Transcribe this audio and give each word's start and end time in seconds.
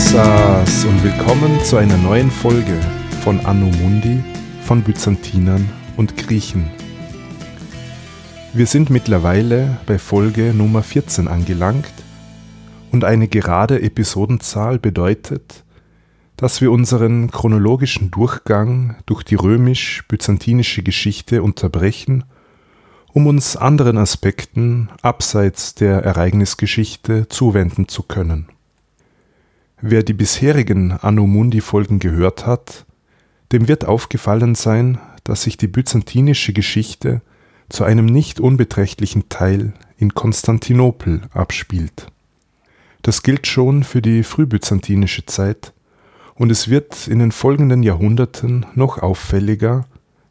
Yassas 0.00 0.86
und 0.86 1.04
willkommen 1.04 1.62
zu 1.62 1.76
einer 1.76 1.98
neuen 1.98 2.30
Folge 2.30 2.80
von 3.22 3.38
Anno 3.44 3.66
Mundi 3.66 4.24
von 4.62 4.82
Byzantinern 4.82 5.68
und 5.98 6.16
Griechen. 6.16 6.70
Wir 8.54 8.66
sind 8.66 8.88
mittlerweile 8.88 9.76
bei 9.84 9.98
Folge 9.98 10.54
Nummer 10.54 10.82
14 10.82 11.28
angelangt 11.28 11.92
und 12.90 13.04
eine 13.04 13.28
gerade 13.28 13.82
Episodenzahl 13.82 14.78
bedeutet, 14.78 15.64
dass 16.38 16.62
wir 16.62 16.72
unseren 16.72 17.30
chronologischen 17.30 18.10
Durchgang 18.10 18.96
durch 19.04 19.22
die 19.22 19.36
römisch-byzantinische 19.36 20.82
Geschichte 20.82 21.42
unterbrechen, 21.42 22.24
um 23.12 23.26
uns 23.26 23.54
anderen 23.54 23.98
Aspekten 23.98 24.88
abseits 25.02 25.74
der 25.74 26.02
Ereignisgeschichte 26.02 27.28
zuwenden 27.28 27.86
zu 27.86 28.02
können. 28.02 28.48
Wer 29.82 30.02
die 30.02 30.12
bisherigen 30.12 30.92
Anno 30.92 31.26
Mundi 31.26 31.62
Folgen 31.62 32.00
gehört 32.00 32.46
hat, 32.46 32.84
dem 33.50 33.66
wird 33.66 33.86
aufgefallen 33.86 34.54
sein, 34.54 34.98
dass 35.24 35.42
sich 35.42 35.56
die 35.56 35.68
byzantinische 35.68 36.52
Geschichte 36.52 37.22
zu 37.70 37.84
einem 37.84 38.04
nicht 38.04 38.40
unbeträchtlichen 38.40 39.30
Teil 39.30 39.72
in 39.96 40.12
Konstantinopel 40.12 41.22
abspielt. 41.32 42.08
Das 43.00 43.22
gilt 43.22 43.46
schon 43.46 43.82
für 43.82 44.02
die 44.02 44.22
frühbyzantinische 44.22 45.24
Zeit, 45.24 45.72
und 46.34 46.50
es 46.50 46.68
wird 46.68 47.06
in 47.06 47.18
den 47.18 47.32
folgenden 47.32 47.82
Jahrhunderten 47.82 48.66
noch 48.74 48.98
auffälliger, 48.98 49.86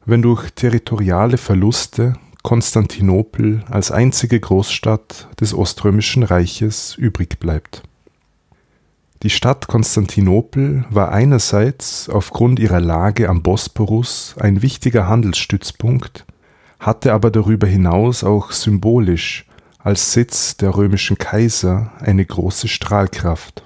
wenn 0.06 0.22
durch 0.22 0.52
territoriale 0.52 1.38
Verluste 1.38 2.14
Konstantinopel 2.44 3.64
als 3.70 3.92
einzige 3.92 4.40
Großstadt 4.40 5.28
des 5.40 5.54
Oströmischen 5.54 6.24
Reiches 6.24 6.96
übrig 6.96 7.40
bleibt. 7.40 7.84
Die 9.22 9.30
Stadt 9.30 9.68
Konstantinopel 9.68 10.86
war 10.90 11.12
einerseits 11.12 12.08
aufgrund 12.08 12.58
ihrer 12.58 12.80
Lage 12.80 13.28
am 13.28 13.42
Bosporus 13.42 14.36
ein 14.40 14.62
wichtiger 14.62 15.10
Handelsstützpunkt, 15.10 16.26
hatte 16.80 17.12
aber 17.12 17.30
darüber 17.30 17.68
hinaus 17.68 18.24
auch 18.24 18.54
symbolisch 18.54 19.46
als 19.78 20.14
Sitz 20.14 20.56
der 20.56 20.74
römischen 20.74 21.18
Kaiser 21.18 21.92
eine 22.00 22.26
große 22.26 22.70
Strahlkraft. 22.70 23.66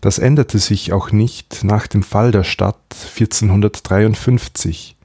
Das 0.00 0.20
änderte 0.20 0.60
sich 0.60 0.92
auch 0.92 1.10
nicht 1.10 1.64
nach 1.64 1.88
dem 1.88 2.04
Fall 2.04 2.30
der 2.30 2.44
Stadt 2.44 2.76
1453, 3.18 4.96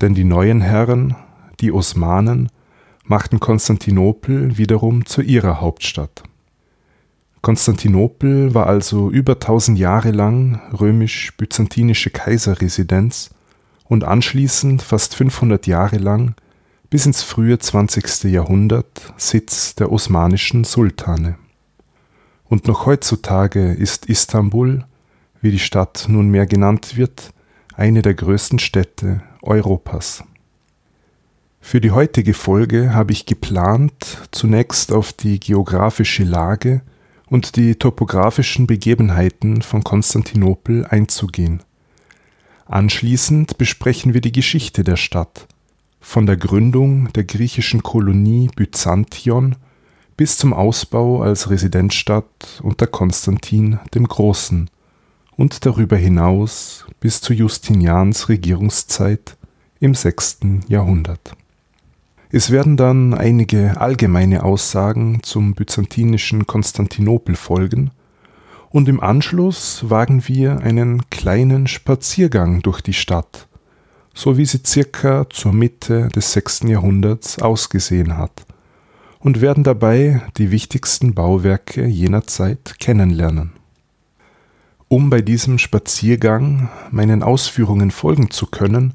denn 0.00 0.14
die 0.14 0.22
neuen 0.22 0.60
Herren, 0.60 1.16
die 1.58 1.72
Osmanen, 1.72 2.50
machten 3.02 3.40
Konstantinopel 3.40 4.58
wiederum 4.58 5.06
zu 5.06 5.22
ihrer 5.22 5.60
Hauptstadt. 5.60 6.22
Konstantinopel 7.42 8.54
war 8.54 8.66
also 8.66 9.10
über 9.10 9.38
tausend 9.38 9.78
Jahre 9.78 10.10
lang 10.10 10.60
römisch-byzantinische 10.72 12.10
Kaiserresidenz 12.10 13.30
und 13.84 14.04
anschließend 14.04 14.82
fast 14.82 15.14
500 15.14 15.66
Jahre 15.66 15.98
lang 15.98 16.34
bis 16.90 17.06
ins 17.06 17.22
frühe 17.22 17.58
20. 17.58 18.24
Jahrhundert 18.24 19.12
Sitz 19.16 19.74
der 19.74 19.92
osmanischen 19.92 20.64
Sultane 20.64 21.36
und 22.48 22.66
noch 22.66 22.86
heutzutage 22.86 23.72
ist 23.72 24.06
Istanbul, 24.06 24.84
wie 25.40 25.50
die 25.50 25.58
Stadt 25.58 26.06
nunmehr 26.08 26.46
genannt 26.46 26.96
wird, 26.96 27.30
eine 27.74 28.02
der 28.02 28.14
größten 28.14 28.58
Städte 28.58 29.22
Europas. 29.42 30.24
Für 31.60 31.80
die 31.80 31.90
heutige 31.90 32.34
Folge 32.34 32.94
habe 32.94 33.12
ich 33.12 33.26
geplant, 33.26 34.28
zunächst 34.30 34.92
auf 34.92 35.12
die 35.12 35.38
geografische 35.38 36.24
Lage 36.24 36.80
und 37.30 37.56
die 37.56 37.74
topografischen 37.76 38.66
Begebenheiten 38.66 39.62
von 39.62 39.84
Konstantinopel 39.84 40.86
einzugehen. 40.86 41.62
Anschließend 42.66 43.58
besprechen 43.58 44.14
wir 44.14 44.20
die 44.20 44.32
Geschichte 44.32 44.84
der 44.84 44.96
Stadt, 44.96 45.46
von 46.00 46.26
der 46.26 46.36
Gründung 46.36 47.12
der 47.12 47.24
griechischen 47.24 47.82
Kolonie 47.82 48.50
Byzantion 48.54 49.56
bis 50.16 50.36
zum 50.36 50.52
Ausbau 50.52 51.22
als 51.22 51.48
Residenzstadt 51.48 52.60
unter 52.62 52.86
Konstantin 52.86 53.78
dem 53.94 54.06
Großen 54.06 54.68
und 55.36 55.64
darüber 55.64 55.96
hinaus 55.96 56.84
bis 57.00 57.20
zu 57.20 57.32
Justinians 57.32 58.28
Regierungszeit 58.28 59.36
im 59.80 59.94
6. 59.94 60.40
Jahrhundert. 60.68 61.36
Es 62.30 62.50
werden 62.50 62.76
dann 62.76 63.14
einige 63.14 63.80
allgemeine 63.80 64.42
Aussagen 64.42 65.22
zum 65.22 65.54
byzantinischen 65.54 66.46
Konstantinopel 66.46 67.36
folgen 67.36 67.90
und 68.68 68.86
im 68.86 69.00
Anschluss 69.00 69.88
wagen 69.88 70.28
wir 70.28 70.58
einen 70.58 71.08
kleinen 71.08 71.66
Spaziergang 71.66 72.60
durch 72.60 72.82
die 72.82 72.92
Stadt, 72.92 73.48
so 74.12 74.36
wie 74.36 74.44
sie 74.44 74.60
circa 74.62 75.26
zur 75.30 75.54
Mitte 75.54 76.08
des 76.08 76.34
6. 76.34 76.64
Jahrhunderts 76.64 77.40
ausgesehen 77.40 78.18
hat 78.18 78.44
und 79.20 79.40
werden 79.40 79.64
dabei 79.64 80.20
die 80.36 80.50
wichtigsten 80.50 81.14
Bauwerke 81.14 81.86
jener 81.86 82.26
Zeit 82.26 82.78
kennenlernen. 82.78 83.52
Um 84.88 85.08
bei 85.08 85.22
diesem 85.22 85.58
Spaziergang 85.58 86.68
meinen 86.90 87.22
Ausführungen 87.22 87.90
folgen 87.90 88.30
zu 88.30 88.46
können, 88.46 88.92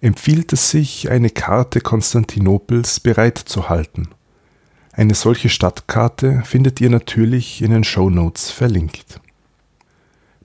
empfiehlt 0.00 0.52
es 0.52 0.70
sich, 0.70 1.10
eine 1.10 1.30
Karte 1.30 1.80
Konstantinopels 1.80 3.00
bereitzuhalten. 3.00 4.08
Eine 4.92 5.14
solche 5.14 5.48
Stadtkarte 5.48 6.42
findet 6.44 6.80
ihr 6.80 6.90
natürlich 6.90 7.62
in 7.62 7.72
den 7.72 7.84
Show 7.84 8.10
Notes 8.10 8.50
verlinkt. 8.50 9.20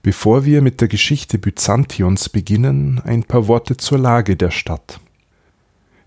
Bevor 0.01 0.45
wir 0.45 0.61
mit 0.61 0.81
der 0.81 0.87
Geschichte 0.87 1.37
Byzantions 1.37 2.29
beginnen, 2.29 3.01
ein 3.03 3.23
paar 3.23 3.47
Worte 3.47 3.77
zur 3.77 3.99
Lage 3.99 4.35
der 4.35 4.49
Stadt. 4.49 4.99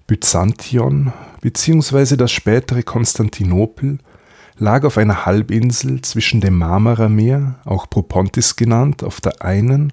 Byzantion 0.06 1.12
bzw. 1.40 2.16
das 2.16 2.32
spätere 2.32 2.82
Konstantinopel 2.82 3.98
lag 4.58 4.84
auf 4.84 4.98
einer 4.98 5.24
Halbinsel 5.26 6.02
zwischen 6.02 6.40
dem 6.40 6.58
Marmarameer, 6.58 7.60
auch 7.64 7.88
Propontis 7.88 8.56
genannt, 8.56 9.04
auf 9.04 9.20
der 9.20 9.42
einen 9.42 9.92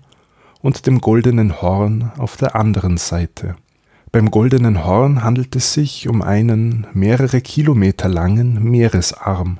und 0.61 0.85
dem 0.87 1.01
Goldenen 1.01 1.61
Horn 1.61 2.11
auf 2.17 2.37
der 2.37 2.55
anderen 2.55 2.97
Seite. 2.97 3.55
Beim 4.11 4.31
Goldenen 4.31 4.85
Horn 4.85 5.23
handelt 5.23 5.55
es 5.55 5.73
sich 5.73 6.07
um 6.07 6.21
einen 6.21 6.87
mehrere 6.93 7.41
Kilometer 7.41 8.09
langen 8.09 8.63
Meeresarm. 8.63 9.59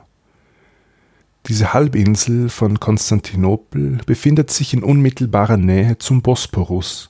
Diese 1.48 1.74
Halbinsel 1.74 2.50
von 2.50 2.80
Konstantinopel 2.80 4.00
befindet 4.06 4.52
sich 4.52 4.74
in 4.74 4.84
unmittelbarer 4.84 5.58
Nähe 5.58 5.98
zum 5.98 6.22
Bosporus, 6.22 7.10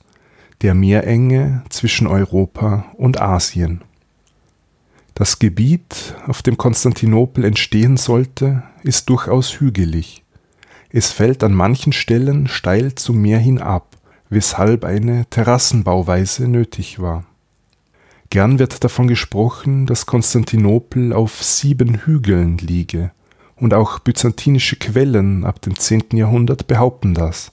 der 0.62 0.74
Meerenge 0.74 1.64
zwischen 1.68 2.06
Europa 2.06 2.86
und 2.96 3.20
Asien. 3.20 3.82
Das 5.14 5.38
Gebiet, 5.38 6.14
auf 6.26 6.42
dem 6.42 6.56
Konstantinopel 6.56 7.44
entstehen 7.44 7.96
sollte, 7.96 8.62
ist 8.82 9.08
durchaus 9.10 9.60
hügelig. 9.60 10.24
Es 10.92 11.12
fällt 11.12 11.44
an 11.44 11.54
manchen 11.54 11.92
Stellen 11.92 12.48
steil 12.48 12.94
zum 12.96 13.20
Meer 13.22 13.38
hin 13.38 13.58
ab, 13.58 13.96
weshalb 14.28 14.84
eine 14.84 15.26
Terrassenbauweise 15.30 16.48
nötig 16.48 17.00
war. 17.00 17.24
Gern 18.30 18.58
wird 18.58 18.82
davon 18.84 19.08
gesprochen, 19.08 19.86
dass 19.86 20.06
Konstantinopel 20.06 21.12
auf 21.12 21.42
sieben 21.42 21.96
Hügeln 22.04 22.58
liege, 22.58 23.12
und 23.56 23.74
auch 23.74 23.98
byzantinische 23.98 24.76
Quellen 24.76 25.44
ab 25.44 25.60
dem 25.60 25.78
10. 25.78 26.04
Jahrhundert 26.12 26.66
behaupten 26.66 27.14
das. 27.14 27.52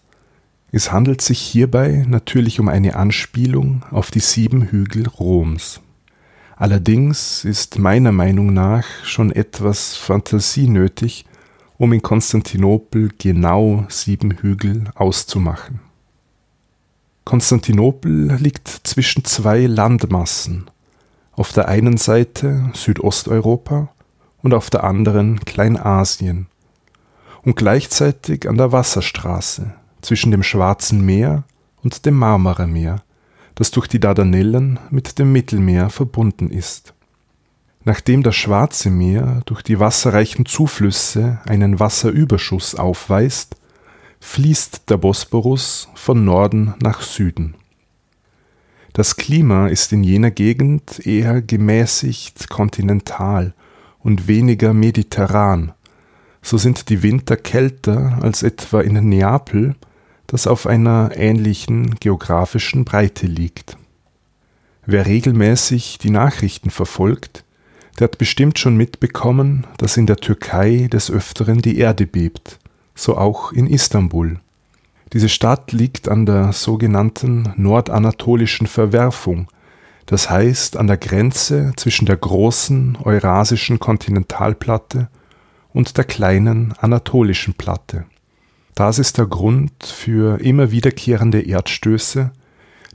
Es 0.71 0.91
handelt 0.91 1.21
sich 1.21 1.39
hierbei 1.39 2.05
natürlich 2.07 2.59
um 2.59 2.69
eine 2.69 2.95
Anspielung 2.95 3.83
auf 3.91 4.09
die 4.11 4.19
sieben 4.19 4.63
Hügel 4.63 5.07
Roms. 5.07 5.81
Allerdings 6.55 7.45
ist 7.45 7.77
meiner 7.77 8.11
Meinung 8.11 8.53
nach 8.53 8.85
schon 9.03 9.31
etwas 9.31 9.95
Fantasie 9.95 10.69
nötig, 10.69 11.25
um 11.77 11.93
in 11.93 12.01
Konstantinopel 12.01 13.11
genau 13.17 13.85
sieben 13.89 14.31
Hügel 14.31 14.85
auszumachen. 14.95 15.79
Konstantinopel 17.23 18.37
liegt 18.39 18.67
zwischen 18.83 19.25
zwei 19.25 19.65
Landmassen, 19.65 20.69
auf 21.33 21.51
der 21.51 21.67
einen 21.67 21.97
Seite 21.97 22.71
Südosteuropa 22.73 23.89
und 24.41 24.53
auf 24.53 24.69
der 24.69 24.83
anderen 24.83 25.41
Kleinasien 25.41 26.47
und 27.43 27.55
gleichzeitig 27.55 28.49
an 28.49 28.57
der 28.57 28.71
Wasserstraße, 28.71 29.73
zwischen 30.01 30.31
dem 30.31 30.43
Schwarzen 30.43 31.05
Meer 31.05 31.43
und 31.83 32.05
dem 32.05 32.15
Marmarameer, 32.15 33.03
das 33.55 33.71
durch 33.71 33.87
die 33.87 33.99
Dardanellen 33.99 34.79
mit 34.89 35.19
dem 35.19 35.31
Mittelmeer 35.31 35.89
verbunden 35.89 36.49
ist. 36.49 36.93
Nachdem 37.87 38.21
das 38.21 38.35
Schwarze 38.35 38.89
Meer 38.89 39.43
durch 39.45 39.61
die 39.61 39.79
wasserreichen 39.79 40.45
Zuflüsse 40.45 41.39
einen 41.45 41.79
Wasserüberschuss 41.79 42.75
aufweist, 42.75 43.55
fließt 44.19 44.89
der 44.89 44.97
Bosporus 44.97 45.87
von 45.95 46.25
Norden 46.25 46.73
nach 46.81 47.01
Süden. 47.01 47.55
Das 48.91 49.15
Klima 49.15 49.67
ist 49.67 49.93
in 49.93 50.03
jener 50.03 50.31
Gegend 50.31 51.07
eher 51.07 51.41
gemäßigt 51.41 52.49
kontinental 52.49 53.53
und 53.99 54.27
weniger 54.27 54.73
mediterran, 54.73 55.71
so 56.41 56.57
sind 56.57 56.89
die 56.89 57.03
Winter 57.03 57.37
kälter 57.37 58.17
als 58.21 58.43
etwa 58.43 58.81
in 58.81 58.95
Neapel, 59.07 59.75
das 60.25 60.45
auf 60.45 60.67
einer 60.67 61.11
ähnlichen 61.15 61.95
geografischen 62.01 62.83
Breite 62.83 63.27
liegt. 63.27 63.77
Wer 64.85 65.05
regelmäßig 65.05 65.99
die 65.99 66.09
Nachrichten 66.09 66.69
verfolgt, 66.69 67.45
der 67.97 68.05
hat 68.05 68.17
bestimmt 68.17 68.59
schon 68.59 68.77
mitbekommen, 68.77 69.65
dass 69.77 69.97
in 69.97 70.05
der 70.05 70.17
Türkei 70.17 70.87
des 70.91 71.09
Öfteren 71.09 71.61
die 71.61 71.77
Erde 71.79 72.05
bebt, 72.05 72.59
so 72.95 73.17
auch 73.17 73.51
in 73.51 73.67
Istanbul. 73.67 74.39
Diese 75.13 75.29
Stadt 75.29 75.71
liegt 75.71 76.09
an 76.09 76.25
der 76.25 76.53
sogenannten 76.53 77.53
nordanatolischen 77.55 78.67
Verwerfung, 78.67 79.47
das 80.05 80.29
heißt 80.29 80.77
an 80.77 80.87
der 80.87 80.97
Grenze 80.97 81.73
zwischen 81.75 82.05
der 82.05 82.17
großen 82.17 82.97
eurasischen 83.03 83.79
Kontinentalplatte 83.79 85.09
und 85.73 85.97
der 85.97 86.03
kleinen 86.03 86.73
anatolischen 86.79 87.53
Platte. 87.53 88.05
Das 88.75 88.99
ist 88.99 89.17
der 89.17 89.25
Grund 89.25 89.71
für 89.83 90.39
immer 90.39 90.71
wiederkehrende 90.71 91.41
Erdstöße, 91.41 92.31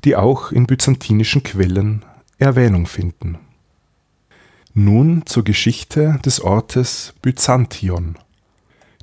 die 0.05 0.17
auch 0.17 0.53
in 0.53 0.67
byzantinischen 0.67 1.43
Quellen 1.43 2.05
Erwähnung 2.39 2.87
finden. 2.87 3.39
Nun 4.75 5.25
zur 5.27 5.45
Geschichte 5.45 6.19
des 6.25 6.41
Ortes 6.41 7.13
Byzantion. 7.21 8.17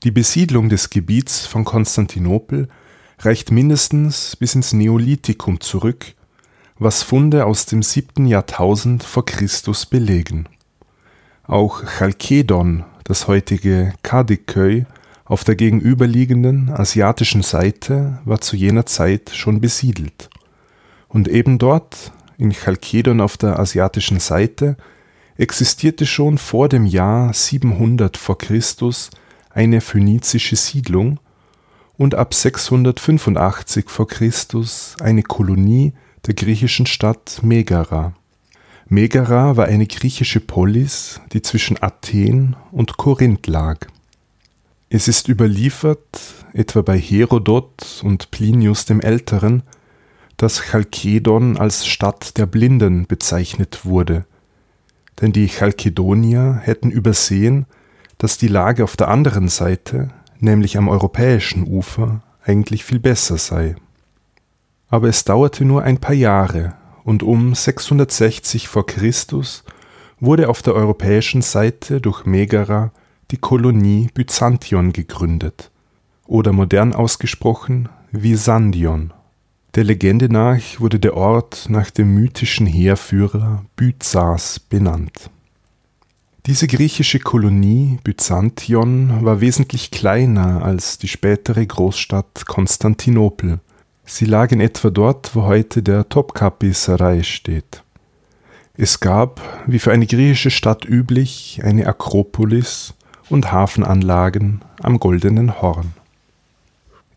Die 0.01 0.09
Besiedlung 0.09 0.67
des 0.67 0.89
Gebiets 0.89 1.45
von 1.45 1.63
Konstantinopel 1.63 2.69
reicht 3.19 3.51
mindestens 3.51 4.35
bis 4.35 4.55
ins 4.55 4.73
Neolithikum 4.73 5.59
zurück, 5.59 6.15
was 6.79 7.03
Funde 7.03 7.45
aus 7.45 7.67
dem 7.67 7.83
siebten 7.83 8.25
Jahrtausend 8.25 9.03
vor 9.03 9.25
Christus 9.25 9.85
belegen. 9.85 10.49
Auch 11.43 11.83
Chalkedon, 11.85 12.83
das 13.03 13.27
heutige 13.27 13.93
Kadiköy, 14.01 14.87
auf 15.23 15.43
der 15.43 15.53
gegenüberliegenden 15.53 16.71
asiatischen 16.71 17.43
Seite 17.43 18.17
war 18.25 18.41
zu 18.41 18.55
jener 18.55 18.87
Zeit 18.87 19.29
schon 19.35 19.61
besiedelt. 19.61 20.31
Und 21.09 21.27
eben 21.27 21.59
dort, 21.59 22.11
in 22.39 22.53
Chalkedon 22.53 23.21
auf 23.21 23.37
der 23.37 23.59
asiatischen 23.59 24.19
Seite, 24.19 24.75
existierte 25.39 26.05
schon 26.05 26.37
vor 26.37 26.67
dem 26.67 26.85
Jahr 26.85 27.33
700 27.33 28.17
vor 28.17 28.37
Christus 28.37 29.09
eine 29.49 29.79
phönizische 29.79 30.57
Siedlung 30.57 31.19
und 31.97 32.13
ab 32.13 32.33
685 32.33 33.89
vor 33.89 34.07
Christus 34.07 34.97
eine 34.99 35.23
Kolonie 35.23 35.93
der 36.27 36.33
griechischen 36.33 36.85
Stadt 36.85 37.39
Megara. 37.41 38.13
Megara 38.89 39.55
war 39.55 39.67
eine 39.67 39.87
griechische 39.87 40.41
Polis, 40.41 41.21
die 41.31 41.41
zwischen 41.41 41.81
Athen 41.81 42.57
und 42.71 42.97
Korinth 42.97 43.47
lag. 43.47 43.87
Es 44.89 45.07
ist 45.07 45.29
überliefert, 45.29 46.19
etwa 46.51 46.81
bei 46.81 46.99
Herodot 46.99 48.01
und 48.03 48.29
Plinius 48.31 48.83
dem 48.85 48.99
Älteren, 48.99 49.63
dass 50.35 50.63
Chalkedon 50.63 51.57
als 51.57 51.87
Stadt 51.87 52.37
der 52.37 52.45
Blinden 52.45 53.07
bezeichnet 53.07 53.85
wurde– 53.85 54.25
denn 55.21 55.31
die 55.31 55.47
Chalkedonier 55.47 56.59
hätten 56.61 56.91
übersehen, 56.91 57.65
dass 58.17 58.37
die 58.37 58.47
Lage 58.47 58.83
auf 58.83 58.97
der 58.97 59.09
anderen 59.09 59.47
Seite, 59.47 60.09
nämlich 60.39 60.77
am 60.77 60.87
europäischen 60.87 61.67
Ufer, 61.67 62.21
eigentlich 62.43 62.83
viel 62.83 62.99
besser 62.99 63.37
sei. 63.37 63.75
Aber 64.87 65.07
es 65.07 65.23
dauerte 65.23 65.65
nur 65.65 65.83
ein 65.83 65.99
paar 65.99 66.15
Jahre 66.15 66.73
und 67.03 67.23
um 67.23 67.53
660 67.53 68.67
vor 68.67 68.85
Christus 68.85 69.63
wurde 70.19 70.49
auf 70.49 70.61
der 70.61 70.73
europäischen 70.73 71.41
Seite 71.41 72.01
durch 72.01 72.25
Megara 72.25 72.91
die 73.31 73.37
Kolonie 73.37 74.09
Byzantion 74.13 74.91
gegründet 74.91 75.71
oder 76.25 76.51
modern 76.51 76.93
ausgesprochen 76.93 77.89
Visandion. 78.11 79.13
Der 79.75 79.83
Legende 79.83 80.29
nach 80.29 80.79
wurde 80.79 80.99
der 80.99 81.15
Ort 81.15 81.67
nach 81.69 81.91
dem 81.91 82.13
mythischen 82.15 82.65
Heerführer 82.65 83.65
Byzas 83.75 84.59
benannt. 84.59 85.29
Diese 86.47 86.65
griechische 86.65 87.19
Kolonie 87.19 87.99
Byzantion 88.03 89.23
war 89.23 89.41
wesentlich 89.41 89.91
kleiner 89.91 90.63
als 90.63 90.97
die 90.97 91.07
spätere 91.07 91.63
Großstadt 91.63 92.47
Konstantinopel. 92.47 93.59
Sie 94.05 94.25
lag 94.25 94.51
in 94.51 94.59
etwa 94.59 94.89
dort, 94.89 95.35
wo 95.35 95.43
heute 95.43 95.83
der 95.83 96.09
Topkapi 96.09 96.73
Sarai 96.73 97.21
steht. 97.21 97.83
Es 98.75 98.99
gab, 98.99 99.39
wie 99.67 99.77
für 99.77 99.91
eine 99.91 100.07
griechische 100.07 100.49
Stadt 100.49 100.85
üblich, 100.85 101.61
eine 101.63 101.85
Akropolis 101.85 102.95
und 103.29 103.51
Hafenanlagen 103.51 104.61
am 104.81 104.99
Goldenen 104.99 105.61
Horn. 105.61 105.93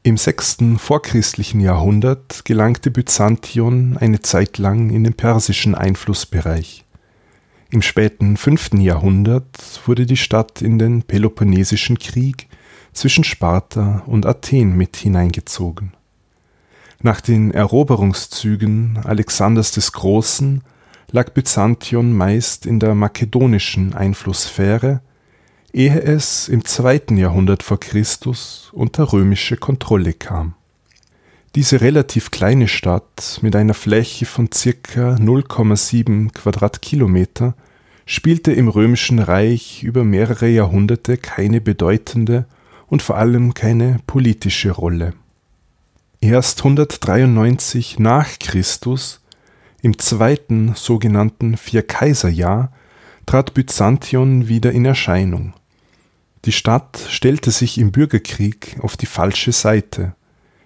Im 0.05 0.17
sechsten 0.17 0.81
vorchristlichen 0.81 1.61
Jahrhundert 1.61 2.45
gelangte 2.45 2.91
Byzantion 2.91 3.97
eine 3.97 4.21
Zeit 4.21 4.59
lang 4.59 4.91
in 4.91 5.05
den 5.05 5.15
persischen 5.15 5.77
Einflussbereich. 5.77 6.85
Im 7.71 7.83
späten 7.83 8.37
fünften 8.37 8.81
Jahrhundert 8.81 9.81
wurde 9.87 10.05
die 10.05 10.17
Stadt 10.17 10.61
in 10.61 10.81
den 10.81 11.05
Peloponnesischen 11.05 12.01
Krieg 12.01 12.49
zwischen 12.93 13.23
Sparta 13.23 14.03
und 14.07 14.27
Athen 14.27 14.77
mit 14.77 14.97
hineingezogen. 14.97 15.93
Nach 17.01 17.21
den 17.21 17.53
Eroberungszügen 17.53 18.99
Alexanders 19.05 19.71
des 19.71 19.93
Großen 19.93 20.63
lag 21.13 21.31
Byzantion 21.31 22.13
meist 22.13 22.67
in 22.67 22.81
der 22.81 22.97
makedonischen 22.97 23.95
Einflusssphäre 23.95 25.01
ehe 25.73 26.03
es 26.03 26.49
im 26.49 26.65
zweiten 26.65 27.17
Jahrhundert 27.17 27.63
vor 27.63 27.81
Christus 27.81 28.71
unter 28.73 29.13
römische 29.13 29.57
Kontrolle 29.57 30.13
kam. 30.13 30.55
Diese 31.55 31.81
relativ 31.81 32.31
kleine 32.31 32.69
Stadt 32.69 33.39
mit 33.43 33.57
einer 33.57 33.75
Fläche 33.75 34.27
von 34.27 34.51
circa 34.53 35.17
0,7 35.17 36.33
Quadratkilometer 36.33 37.55
spielte 38.07 38.53
im 38.53 38.69
römischen 38.69 39.19
Reich 39.19 39.83
über 39.83 40.05
mehrere 40.05 40.49
Jahrhunderte 40.49 41.17
keine 41.17 41.61
bedeutende 41.61 42.47
und 42.87 43.03
vor 43.03 43.17
allem 43.17 43.55
keine 43.55 44.01
politische 44.07 44.71
Rolle. 44.71 45.15
Erst 46.21 46.61
193 46.61 47.99
nach 47.99 48.39
Christus, 48.39 49.21
im 49.83 49.99
zweiten 49.99 50.75
sogenannten 50.75 51.57
Vierkaiserjahr, 51.57 52.73
trat 53.27 53.55
Byzantion 53.55 54.49
wieder 54.49 54.73
in 54.73 54.85
Erscheinung. 54.85 55.55
Die 56.45 56.53
Stadt 56.53 57.01
stellte 57.09 57.53
sich 57.53 57.79
im 57.79 57.93
Bürgerkrieg 57.93 58.77
auf 58.81 58.97
die 58.97 59.07
falsche 59.07 59.53
Seite, 59.53 60.17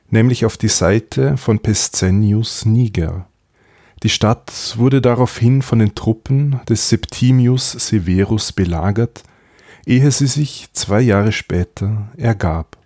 nämlich 0.09 0.47
auf 0.47 0.57
die 0.57 0.69
Seite 0.69 1.37
von 1.37 1.59
Pescennius 1.59 2.65
Niger. 2.65 3.29
Die 4.03 4.09
Stadt 4.09 4.75
wurde 4.79 5.03
daraufhin 5.03 5.61
von 5.61 5.79
den 5.79 5.95
Truppen 5.95 6.61
des 6.67 6.89
Septimius 6.89 7.73
Severus 7.73 8.53
belagert, 8.53 9.23
ehe 9.85 10.11
sie 10.11 10.27
sich 10.27 10.69
zwei 10.73 11.03
Jahre 11.03 11.33
später 11.33 12.09
ergab. 12.17 12.79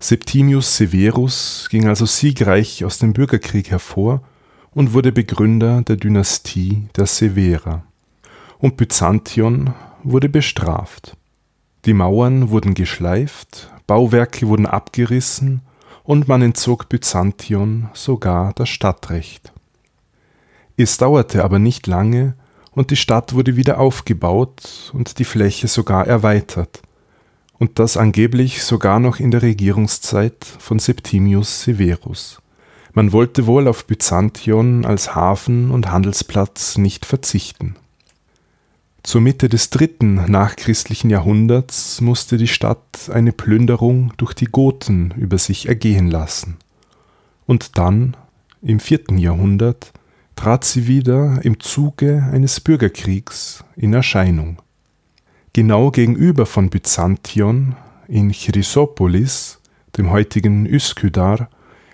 Septimius 0.00 0.78
Severus 0.78 1.68
ging 1.70 1.88
also 1.88 2.06
siegreich 2.06 2.86
aus 2.86 2.98
dem 2.98 3.12
Bürgerkrieg 3.12 3.70
hervor 3.70 4.22
und 4.70 4.94
wurde 4.94 5.12
Begründer 5.12 5.82
der 5.82 5.96
Dynastie 5.96 6.88
der 6.96 7.06
Severer. 7.06 7.84
Und 8.58 8.78
Byzantion 8.78 9.74
wurde 10.02 10.30
bestraft. 10.30 11.16
Die 11.84 11.92
Mauern 11.92 12.48
wurden 12.48 12.72
geschleift, 12.72 13.70
Bauwerke 13.86 14.48
wurden 14.48 14.64
abgerissen 14.64 15.60
und 16.02 16.28
man 16.28 16.40
entzog 16.40 16.88
Byzantion 16.88 17.90
sogar 17.92 18.54
das 18.54 18.70
Stadtrecht. 18.70 19.52
Es 20.78 20.96
dauerte 20.96 21.44
aber 21.44 21.58
nicht 21.58 21.86
lange 21.86 22.34
und 22.72 22.90
die 22.90 22.96
Stadt 22.96 23.34
wurde 23.34 23.56
wieder 23.56 23.78
aufgebaut 23.78 24.92
und 24.94 25.18
die 25.18 25.24
Fläche 25.24 25.68
sogar 25.68 26.06
erweitert, 26.06 26.80
und 27.58 27.78
das 27.78 27.96
angeblich 27.96 28.64
sogar 28.64 28.98
noch 28.98 29.20
in 29.20 29.30
der 29.30 29.42
Regierungszeit 29.42 30.44
von 30.58 30.78
Septimius 30.78 31.62
Severus. 31.62 32.40
Man 32.94 33.12
wollte 33.12 33.46
wohl 33.46 33.68
auf 33.68 33.86
Byzantion 33.86 34.86
als 34.86 35.14
Hafen 35.14 35.70
und 35.70 35.90
Handelsplatz 35.90 36.78
nicht 36.78 37.04
verzichten. 37.04 37.76
Zur 39.04 39.20
Mitte 39.20 39.50
des 39.50 39.68
dritten 39.68 40.14
nachchristlichen 40.30 41.10
Jahrhunderts 41.10 42.00
musste 42.00 42.38
die 42.38 42.48
Stadt 42.48 43.10
eine 43.12 43.32
Plünderung 43.32 44.14
durch 44.16 44.32
die 44.32 44.46
Goten 44.46 45.12
über 45.18 45.36
sich 45.36 45.68
ergehen 45.68 46.10
lassen. 46.10 46.56
Und 47.44 47.76
dann, 47.76 48.16
im 48.62 48.80
vierten 48.80 49.18
Jahrhundert, 49.18 49.92
trat 50.36 50.64
sie 50.64 50.86
wieder 50.86 51.38
im 51.44 51.60
Zuge 51.60 52.26
eines 52.32 52.60
Bürgerkriegs 52.60 53.62
in 53.76 53.92
Erscheinung. 53.92 54.62
Genau 55.52 55.90
gegenüber 55.90 56.46
von 56.46 56.70
Byzantion, 56.70 57.76
in 58.08 58.32
Chrysopolis, 58.32 59.60
dem 59.98 60.10
heutigen 60.10 60.64
Üsküdar, 60.64 61.50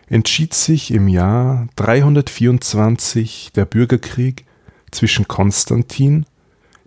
entschied 0.07 0.55
sich 0.55 0.93
im 0.93 1.09
Jahr 1.09 1.67
324 1.75 3.51
der 3.53 3.65
Bürgerkrieg 3.65 4.47
zwischen 4.93 5.27
Konstantin 5.27 6.25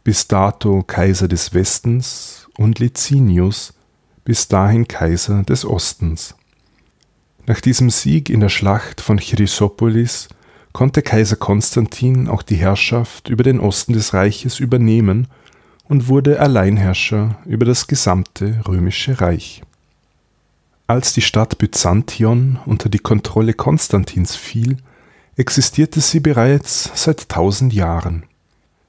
bis 0.04 0.28
dato 0.28 0.84
Kaiser 0.84 1.28
des 1.28 1.54
Westens, 1.54 2.44
und 2.58 2.80
Licinius, 2.80 3.74
bis 4.26 4.48
dahin 4.48 4.88
Kaiser 4.88 5.44
des 5.44 5.66
Ostens. 5.66 6.36
Nach 7.46 7.60
diesem 7.60 7.90
Sieg 7.90 8.30
in 8.30 8.40
der 8.40 8.50
Schlacht 8.50 9.02
von 9.02 9.18
Chrysopolis 9.18 10.30
konnte 10.72 11.02
Kaiser 11.02 11.36
Konstantin 11.36 12.28
auch 12.28 12.42
die 12.42 12.56
Herrschaft 12.56 13.30
über 13.30 13.44
den 13.44 13.60
Osten 13.60 13.94
des 13.94 14.14
Reiches 14.14 14.60
übernehmen 14.60 15.28
und 15.86 16.08
wurde 16.08 16.40
Alleinherrscher 16.40 17.38
über 17.46 17.66
das 17.66 17.88
gesamte 17.88 18.62
römische 18.68 19.20
Reich. 19.20 19.62
Als 20.88 21.14
die 21.14 21.22
Stadt 21.22 21.58
Byzantion 21.58 22.60
unter 22.66 22.90
die 22.90 23.00
Kontrolle 23.00 23.54
Konstantins 23.54 24.36
fiel, 24.36 24.78
existierte 25.36 26.02
sie 26.02 26.20
bereits 26.20 26.92
seit 26.96 27.30
tausend 27.30 27.74
Jahren. 27.74 28.24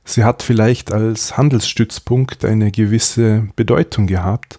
Sie 0.04 0.25
hat 0.25 0.42
vielleicht 0.42 0.92
als 0.92 1.37
Handelsstützpunkt 1.37 2.44
eine 2.44 2.70
gewisse 2.70 3.49
Bedeutung 3.56 4.06
gehabt, 4.06 4.58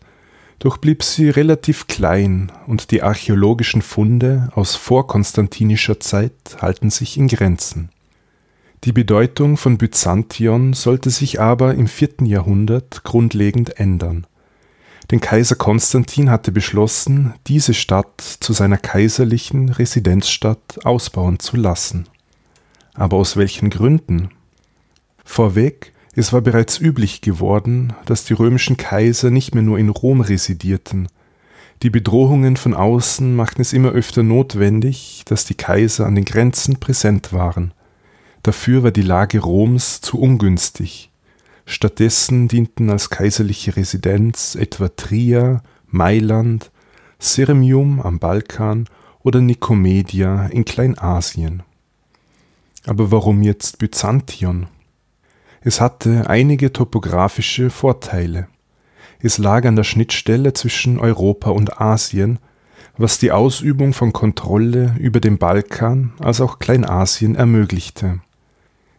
doch 0.60 0.78
blieb 0.78 1.04
sie 1.04 1.30
relativ 1.30 1.88
klein 1.88 2.52
und 2.66 2.92
die 2.92 3.04
archäologischen 3.04 3.82
Funde 3.82 4.50
aus 4.56 4.76
vorkonstantinischer 4.76 6.00
Zeit 6.00 6.58
halten 6.62 6.90
sich 6.90 7.18
in 7.18 7.28
Grenzen. 7.28 7.90
Die 8.84 8.92
Bedeutung 8.92 9.58
von 9.58 9.78
Byzantion 9.78 10.74
sollte 10.74 11.10
sich 11.10 11.40
aber 11.40 11.74
im 11.76 11.88
vierten 11.88 12.26
Jahrhundert 12.26 13.04
grundlegend 13.04 13.80
ändern. 13.80 14.28
Denn 15.12 15.22
Kaiser 15.22 15.56
Konstantin 15.56 16.30
hatte 16.32 16.52
beschlossen, 16.52 17.34
diese 17.48 17.74
Stadt 17.74 18.22
zu 18.22 18.54
seiner 18.54 18.78
kaiserlichen 18.78 19.70
Residenzstadt 19.70 20.84
ausbauen 20.84 21.40
zu 21.40 21.58
lassen. 21.58 22.08
Aber 22.94 23.18
aus 23.18 23.38
welchen 23.38 23.70
Gründen? 23.70 24.30
Vorweg, 25.26 25.92
es 26.16 26.32
war 26.32 26.40
bereits 26.40 26.80
üblich 26.80 27.20
geworden, 27.20 27.94
dass 28.06 28.24
die 28.24 28.34
römischen 28.34 28.78
Kaiser 28.78 29.32
nicht 29.32 29.54
mehr 29.54 29.64
nur 29.64 29.78
in 29.78 29.90
Rom 29.90 30.22
residierten. 30.22 31.10
Die 31.84 31.90
Bedrohungen 31.90 32.56
von 32.56 32.74
außen 32.74 33.36
machten 33.36 33.62
es 33.62 33.74
immer 33.74 33.90
öfter 33.90 34.24
notwendig, 34.24 35.24
dass 35.26 35.44
die 35.44 35.56
Kaiser 35.56 36.06
an 36.06 36.16
den 36.16 36.24
Grenzen 36.24 36.80
präsent 36.80 37.34
waren. 37.34 37.74
Dafür 38.44 38.84
war 38.84 38.92
die 38.92 39.02
Lage 39.02 39.40
Roms 39.40 40.00
zu 40.00 40.18
ungünstig. 40.20 41.12
Stattdessen 41.66 42.48
dienten 42.48 42.90
als 42.90 43.10
kaiserliche 43.10 43.76
Residenz 43.76 44.56
etwa 44.56 44.88
Trier, 44.88 45.64
Mailand, 45.88 46.72
Sirmium 47.20 48.00
am 48.00 48.20
Balkan 48.20 48.88
oder 49.24 49.42
Nikomedia 49.42 50.46
in 50.46 50.64
Kleinasien. 50.64 51.64
Aber 52.86 53.12
warum 53.12 53.42
jetzt 53.42 53.80
Byzantion? 53.80 54.68
Es 55.68 55.82
hatte 55.82 56.30
einige 56.30 56.72
topografische 56.72 57.72
Vorteile. 57.72 58.48
Es 59.20 59.40
lag 59.40 59.66
an 59.66 59.76
der 59.76 59.84
Schnittstelle 59.84 60.54
zwischen 60.54 61.00
Europa 61.00 61.50
und 61.50 61.82
Asien, 61.82 62.38
was 63.00 63.18
die 63.18 63.32
Ausübung 63.32 63.92
von 63.92 64.14
Kontrolle 64.14 64.96
über 65.00 65.20
den 65.20 65.40
Balkan 65.40 66.14
als 66.20 66.40
auch 66.40 66.60
Kleinasien 66.60 67.34
ermöglichte. 67.34 68.20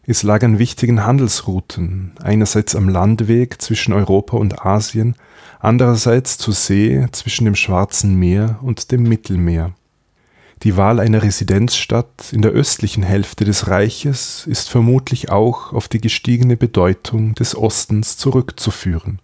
Es 0.09 0.25
lag 0.25 0.43
an 0.43 0.59
wichtigen 0.59 1.07
Handelsrouten, 1.07 2.15
einerseits 2.21 2.75
am 2.75 2.89
Landweg 2.89 3.63
zwischen 3.63 3.93
Europa 3.93 4.37
und 4.37 4.67
Asien, 4.67 5.15
andererseits 5.61 6.37
zur 6.37 6.55
See 6.55 7.07
zwischen 7.13 7.45
dem 7.45 7.55
Schwarzen 7.55 8.17
Meer 8.17 8.59
und 8.61 8.91
dem 8.91 9.05
Mittelmeer. 9.05 9.73
Die 10.63 10.77
Wahl 10.77 11.01
einer 11.01 11.23
Residenzstadt 11.23 12.33
in 12.33 12.41
der 12.43 12.53
östlichen 12.53 13.03
Hälfte 13.03 13.45
des 13.45 13.69
Reiches 13.69 14.47
ist 14.47 14.71
vermutlich 14.71 15.31
auch 15.31 15.73
auf 15.73 15.89
die 15.89 16.01
gestiegene 16.01 16.57
Bedeutung 16.57 17.35
des 17.35 17.55
Ostens 17.55 18.17
zurückzuführen. 18.17 19.21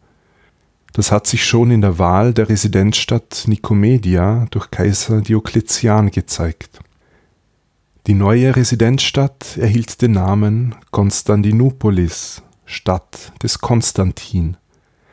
Das 0.92 1.10
hat 1.10 1.26
sich 1.26 1.46
schon 1.46 1.70
in 1.70 1.80
der 1.80 1.98
Wahl 1.98 2.34
der 2.34 2.50
Residenzstadt 2.50 3.44
Nikomedia 3.46 4.46
durch 4.50 4.70
Kaiser 4.70 5.22
Diokletian 5.22 6.10
gezeigt. 6.10 6.80
Die 8.06 8.14
neue 8.14 8.54
Residenzstadt 8.54 9.56
erhielt 9.56 10.02
den 10.02 10.12
Namen 10.12 10.74
Konstantinopolis, 10.90 12.42
Stadt 12.66 13.32
des 13.42 13.60
Konstantin. 13.60 14.58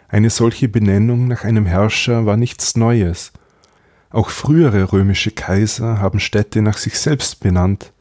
Eine 0.10 0.32
solche 0.32 0.68
Benennung 0.68 1.28
nach 1.28 1.44
einem 1.44 1.66
Herrscher 1.66 2.26
war 2.26 2.36
nichts 2.36 2.76
Neues, 2.76 3.32
auch 4.10 4.30
frühere 4.30 4.92
römische 4.92 5.32
Kaiser 5.32 6.00
haben 6.00 6.20
Städte 6.20 6.62
nach 6.62 6.78
sich 6.78 7.00
selbst 7.00 7.40
benannt, 7.40 7.94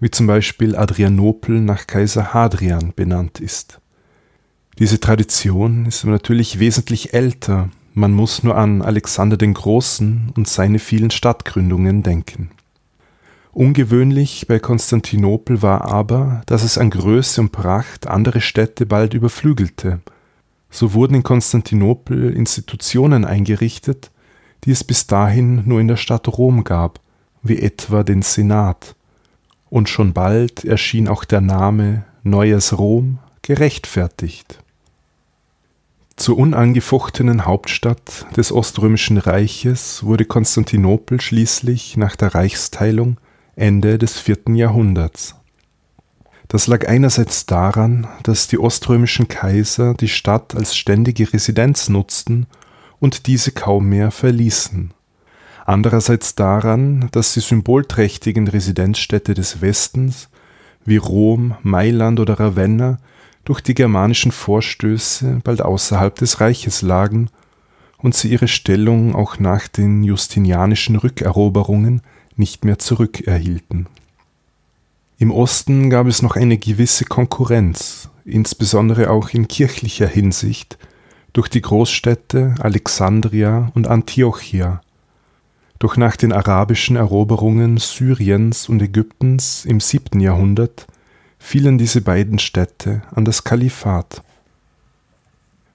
wie 0.00 0.10
zum 0.10 0.26
Beispiel 0.26 0.76
Adrianopel 0.76 1.60
nach 1.60 1.86
Kaiser 1.86 2.32
Hadrian 2.34 2.92
benannt 2.94 3.40
ist. 3.40 3.80
Diese 4.78 4.98
Tradition 4.98 5.86
ist 5.86 6.02
aber 6.04 6.12
natürlich 6.12 6.58
wesentlich 6.58 7.12
älter, 7.12 7.68
man 7.94 8.12
muss 8.12 8.42
nur 8.42 8.56
an 8.56 8.80
Alexander 8.80 9.36
den 9.36 9.52
Großen 9.52 10.32
und 10.34 10.48
seine 10.48 10.78
vielen 10.78 11.10
Stadtgründungen 11.10 12.02
denken. 12.02 12.50
Ungewöhnlich 13.52 14.46
bei 14.48 14.58
Konstantinopel 14.58 15.60
war 15.60 15.84
aber, 15.84 16.40
dass 16.46 16.62
es 16.62 16.78
an 16.78 16.88
Größe 16.88 17.42
und 17.42 17.52
Pracht 17.52 18.06
andere 18.06 18.40
Städte 18.40 18.86
bald 18.86 19.12
überflügelte. 19.12 20.00
So 20.70 20.94
wurden 20.94 21.16
in 21.16 21.22
Konstantinopel 21.22 22.34
Institutionen 22.34 23.26
eingerichtet, 23.26 24.10
die 24.64 24.70
es 24.70 24.84
bis 24.84 25.06
dahin 25.06 25.62
nur 25.66 25.80
in 25.80 25.88
der 25.88 25.96
Stadt 25.96 26.28
Rom 26.28 26.64
gab, 26.64 27.00
wie 27.42 27.58
etwa 27.58 28.02
den 28.02 28.22
Senat. 28.22 28.94
Und 29.70 29.88
schon 29.88 30.12
bald 30.12 30.64
erschien 30.64 31.08
auch 31.08 31.24
der 31.24 31.40
Name 31.40 32.04
Neues 32.22 32.78
Rom 32.78 33.18
gerechtfertigt. 33.42 34.58
Zur 36.16 36.38
unangefochtenen 36.38 37.46
Hauptstadt 37.46 38.26
des 38.36 38.52
Oströmischen 38.52 39.18
Reiches 39.18 40.04
wurde 40.04 40.24
Konstantinopel 40.24 41.20
schließlich 41.20 41.96
nach 41.96 42.14
der 42.14 42.34
Reichsteilung 42.34 43.16
Ende 43.56 43.98
des 43.98 44.18
vierten 44.18 44.54
Jahrhunderts. 44.54 45.34
Das 46.48 46.66
lag 46.66 46.86
einerseits 46.86 47.46
daran, 47.46 48.06
dass 48.22 48.46
die 48.46 48.58
oströmischen 48.58 49.26
Kaiser 49.26 49.94
die 49.94 50.08
Stadt 50.08 50.54
als 50.54 50.76
ständige 50.76 51.32
Residenz 51.32 51.88
nutzten 51.88 52.46
und 53.02 53.26
diese 53.26 53.50
kaum 53.50 53.88
mehr 53.88 54.12
verließen. 54.12 54.92
Andererseits 55.66 56.36
daran, 56.36 57.08
dass 57.10 57.34
die 57.34 57.40
symbolträchtigen 57.40 58.46
Residenzstädte 58.46 59.34
des 59.34 59.60
Westens 59.60 60.28
wie 60.84 60.98
Rom, 60.98 61.56
Mailand 61.62 62.20
oder 62.20 62.38
Ravenna 62.38 62.98
durch 63.44 63.60
die 63.60 63.74
germanischen 63.74 64.30
Vorstöße 64.30 65.40
bald 65.42 65.62
außerhalb 65.62 66.14
des 66.14 66.40
Reiches 66.40 66.82
lagen 66.82 67.28
und 67.98 68.14
sie 68.14 68.28
ihre 68.28 68.46
Stellung 68.46 69.16
auch 69.16 69.40
nach 69.40 69.66
den 69.66 70.04
justinianischen 70.04 70.94
Rückeroberungen 70.94 72.02
nicht 72.36 72.64
mehr 72.64 72.78
zurückerhielten. 72.78 73.88
Im 75.18 75.32
Osten 75.32 75.90
gab 75.90 76.06
es 76.06 76.22
noch 76.22 76.36
eine 76.36 76.56
gewisse 76.56 77.04
Konkurrenz, 77.04 78.10
insbesondere 78.24 79.10
auch 79.10 79.30
in 79.30 79.48
kirchlicher 79.48 80.06
Hinsicht, 80.06 80.78
durch 81.32 81.48
die 81.48 81.62
Großstädte 81.62 82.54
Alexandria 82.60 83.70
und 83.74 83.86
Antiochia, 83.88 84.80
doch 85.78 85.96
nach 85.96 86.16
den 86.16 86.32
arabischen 86.32 86.96
Eroberungen 86.96 87.78
Syriens 87.78 88.68
und 88.68 88.80
Ägyptens 88.82 89.64
im 89.64 89.80
siebten 89.80 90.20
Jahrhundert 90.20 90.86
fielen 91.38 91.76
diese 91.76 92.02
beiden 92.02 92.38
Städte 92.38 93.02
an 93.10 93.24
das 93.24 93.44
Kalifat. 93.44 94.22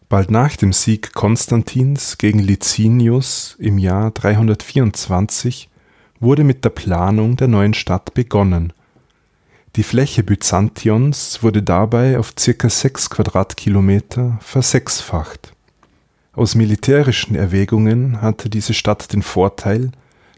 Bald 0.07 0.31
nach 0.31 0.55
dem 0.55 0.71
Sieg 0.71 1.13
Konstantins 1.13 2.17
gegen 2.17 2.39
Licinius 2.39 3.57
im 3.59 3.77
Jahr 3.77 4.11
324 4.11 5.69
wurde 6.21 6.45
mit 6.45 6.63
der 6.63 6.69
Planung 6.69 7.35
der 7.35 7.49
neuen 7.49 7.73
Stadt 7.73 8.13
begonnen. 8.13 8.71
Die 9.75 9.83
Fläche 9.83 10.23
Byzantions 10.23 11.43
wurde 11.43 11.61
dabei 11.61 12.17
auf 12.17 12.33
ca. 12.35 12.69
6 12.69 13.09
Quadratkilometer 13.09 14.39
versechsfacht. 14.41 15.53
Aus 16.33 16.55
militärischen 16.55 17.35
Erwägungen 17.35 18.21
hatte 18.21 18.49
diese 18.49 18.73
Stadt 18.73 19.11
den 19.13 19.21
Vorteil, 19.21 19.91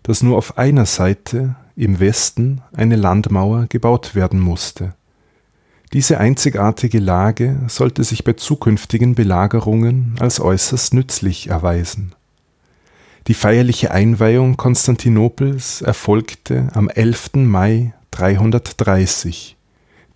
dass 0.04 0.24
nur 0.24 0.38
auf 0.38 0.58
einer 0.58 0.86
Seite 0.86 1.56
im 1.76 2.00
Westen 2.00 2.62
eine 2.74 2.96
Landmauer 2.96 3.68
gebaut 3.68 4.16
werden 4.16 4.40
musste. 4.40 4.94
Diese 5.94 6.20
einzigartige 6.20 7.00
Lage 7.00 7.58
sollte 7.68 8.04
sich 8.04 8.24
bei 8.24 8.34
zukünftigen 8.34 9.16
Belagerungen 9.16 10.16
als 10.20 10.40
äußerst 10.40 10.94
nützlich 10.94 11.48
erweisen. 11.48 12.14
Die 13.28 13.34
feierliche 13.34 13.92
Einweihung 13.92 14.56
Konstantinopels 14.56 15.82
erfolgte 15.82 16.68
am 16.74 16.90
11. 16.90 17.32
Mai 17.36 17.94
330. 18.12 19.56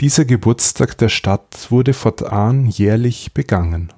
Dieser 0.01 0.25
Geburtstag 0.25 0.97
der 0.97 1.09
Stadt 1.09 1.67
wurde 1.69 1.93
fortan 1.93 2.65
jährlich 2.65 3.33
begangen. 3.33 3.93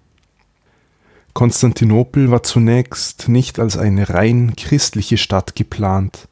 Konstantinopel 1.33 2.31
war 2.31 2.43
zunächst 2.43 3.27
nicht 3.27 3.59
als 3.59 3.77
eine 3.77 4.09
rein 4.09 4.55
christliche 4.55 5.17
Stadt 5.17 5.55
geplant, 5.55 6.27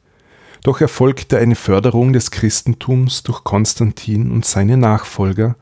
doch 0.62 0.80
erfolgte 0.80 1.38
eine 1.38 1.56
Förderung 1.56 2.12
des 2.12 2.30
Christentums 2.30 3.22
durch 3.22 3.44
Konstantin 3.44 4.30
und 4.30 4.46
seine 4.46 4.76
Nachfolger, 4.76 5.56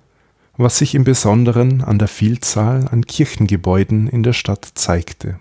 was 0.57 0.79
sich 0.79 0.95
im 0.95 1.05
Besonderen 1.05 1.83
an 1.83 1.99
der 1.99 2.09
Vielzahl 2.09 2.87
an 2.89 3.07
Kirchengebäuden 3.07 4.07
in 4.07 4.23
der 4.23 4.33
Stadt 4.33 4.69
zeigte 4.75 5.39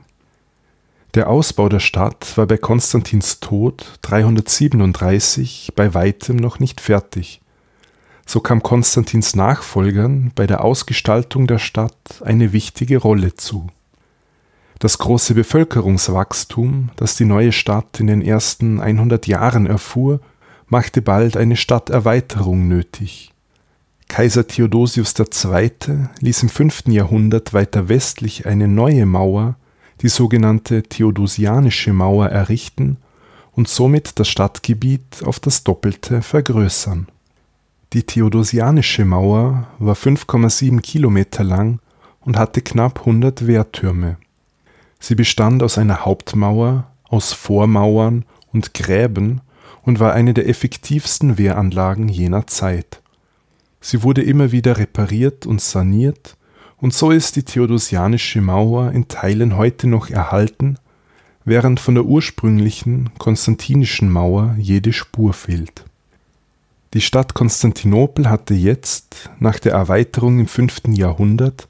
Der 1.13 1.29
Ausbau 1.29 1.67
der 1.67 1.81
Stadt 1.81 2.37
war 2.37 2.47
bei 2.47 2.55
Konstantins 2.55 3.41
Tod 3.41 3.99
337 4.03 5.73
bei 5.75 5.93
weitem 5.93 6.37
noch 6.37 6.59
nicht 6.59 6.79
fertig. 6.79 7.41
So 8.25 8.39
kam 8.39 8.63
Konstantins 8.63 9.35
Nachfolgern 9.35 10.31
bei 10.35 10.47
der 10.47 10.63
Ausgestaltung 10.63 11.47
der 11.47 11.59
Stadt 11.59 12.21
eine 12.23 12.53
wichtige 12.53 12.97
Rolle 12.97 13.35
zu. 13.35 13.67
Das 14.79 14.99
große 14.99 15.33
Bevölkerungswachstum, 15.33 16.91
das 16.95 17.17
die 17.17 17.25
neue 17.25 17.51
Stadt 17.51 17.99
in 17.99 18.07
den 18.07 18.21
ersten 18.21 18.79
100 18.79 19.27
Jahren 19.27 19.65
erfuhr, 19.65 20.21
machte 20.67 21.01
bald 21.01 21.35
eine 21.35 21.57
Stadterweiterung 21.57 22.69
nötig. 22.69 23.33
Kaiser 24.07 24.47
Theodosius 24.47 25.13
II. 25.19 25.71
ließ 26.21 26.43
im 26.43 26.49
5. 26.49 26.83
Jahrhundert 26.87 27.53
weiter 27.53 27.89
westlich 27.89 28.45
eine 28.45 28.69
neue 28.69 29.05
Mauer 29.05 29.55
die 30.01 30.09
sogenannte 30.09 30.83
Theodosianische 30.83 31.93
Mauer 31.93 32.27
errichten 32.27 32.97
und 33.53 33.67
somit 33.67 34.19
das 34.19 34.27
Stadtgebiet 34.29 35.23
auf 35.23 35.39
das 35.39 35.63
Doppelte 35.63 36.21
vergrößern. 36.21 37.07
Die 37.93 38.03
Theodosianische 38.03 39.05
Mauer 39.05 39.67
war 39.77 39.95
5,7 39.95 40.79
Kilometer 40.81 41.43
lang 41.43 41.79
und 42.21 42.37
hatte 42.37 42.61
knapp 42.61 42.99
100 42.99 43.47
Wehrtürme. 43.47 44.17
Sie 44.99 45.15
bestand 45.15 45.61
aus 45.61 45.77
einer 45.77 46.05
Hauptmauer, 46.05 46.87
aus 47.03 47.33
Vormauern 47.33 48.25
und 48.53 48.73
Gräben 48.73 49.41
und 49.83 49.99
war 49.99 50.13
eine 50.13 50.33
der 50.33 50.47
effektivsten 50.47 51.37
Wehranlagen 51.37 52.07
jener 52.07 52.47
Zeit. 52.47 53.01
Sie 53.81 54.03
wurde 54.03 54.21
immer 54.21 54.51
wieder 54.51 54.77
repariert 54.77 55.45
und 55.45 55.59
saniert 55.59 56.37
und 56.81 56.93
so 56.93 57.11
ist 57.11 57.35
die 57.35 57.43
Theodosianische 57.43 58.41
Mauer 58.41 58.91
in 58.91 59.07
Teilen 59.07 59.55
heute 59.55 59.87
noch 59.87 60.09
erhalten, 60.09 60.77
während 61.45 61.79
von 61.79 61.93
der 61.93 62.05
ursprünglichen 62.05 63.11
Konstantinischen 63.19 64.09
Mauer 64.09 64.55
jede 64.57 64.91
Spur 64.91 65.33
fehlt. 65.33 65.85
Die 66.93 67.01
Stadt 67.01 67.35
Konstantinopel 67.35 68.29
hatte 68.29 68.55
jetzt, 68.55 69.29
nach 69.39 69.59
der 69.59 69.73
Erweiterung 69.73 70.39
im 70.39 70.47
5. 70.47 70.81
Jahrhundert, 70.87 71.67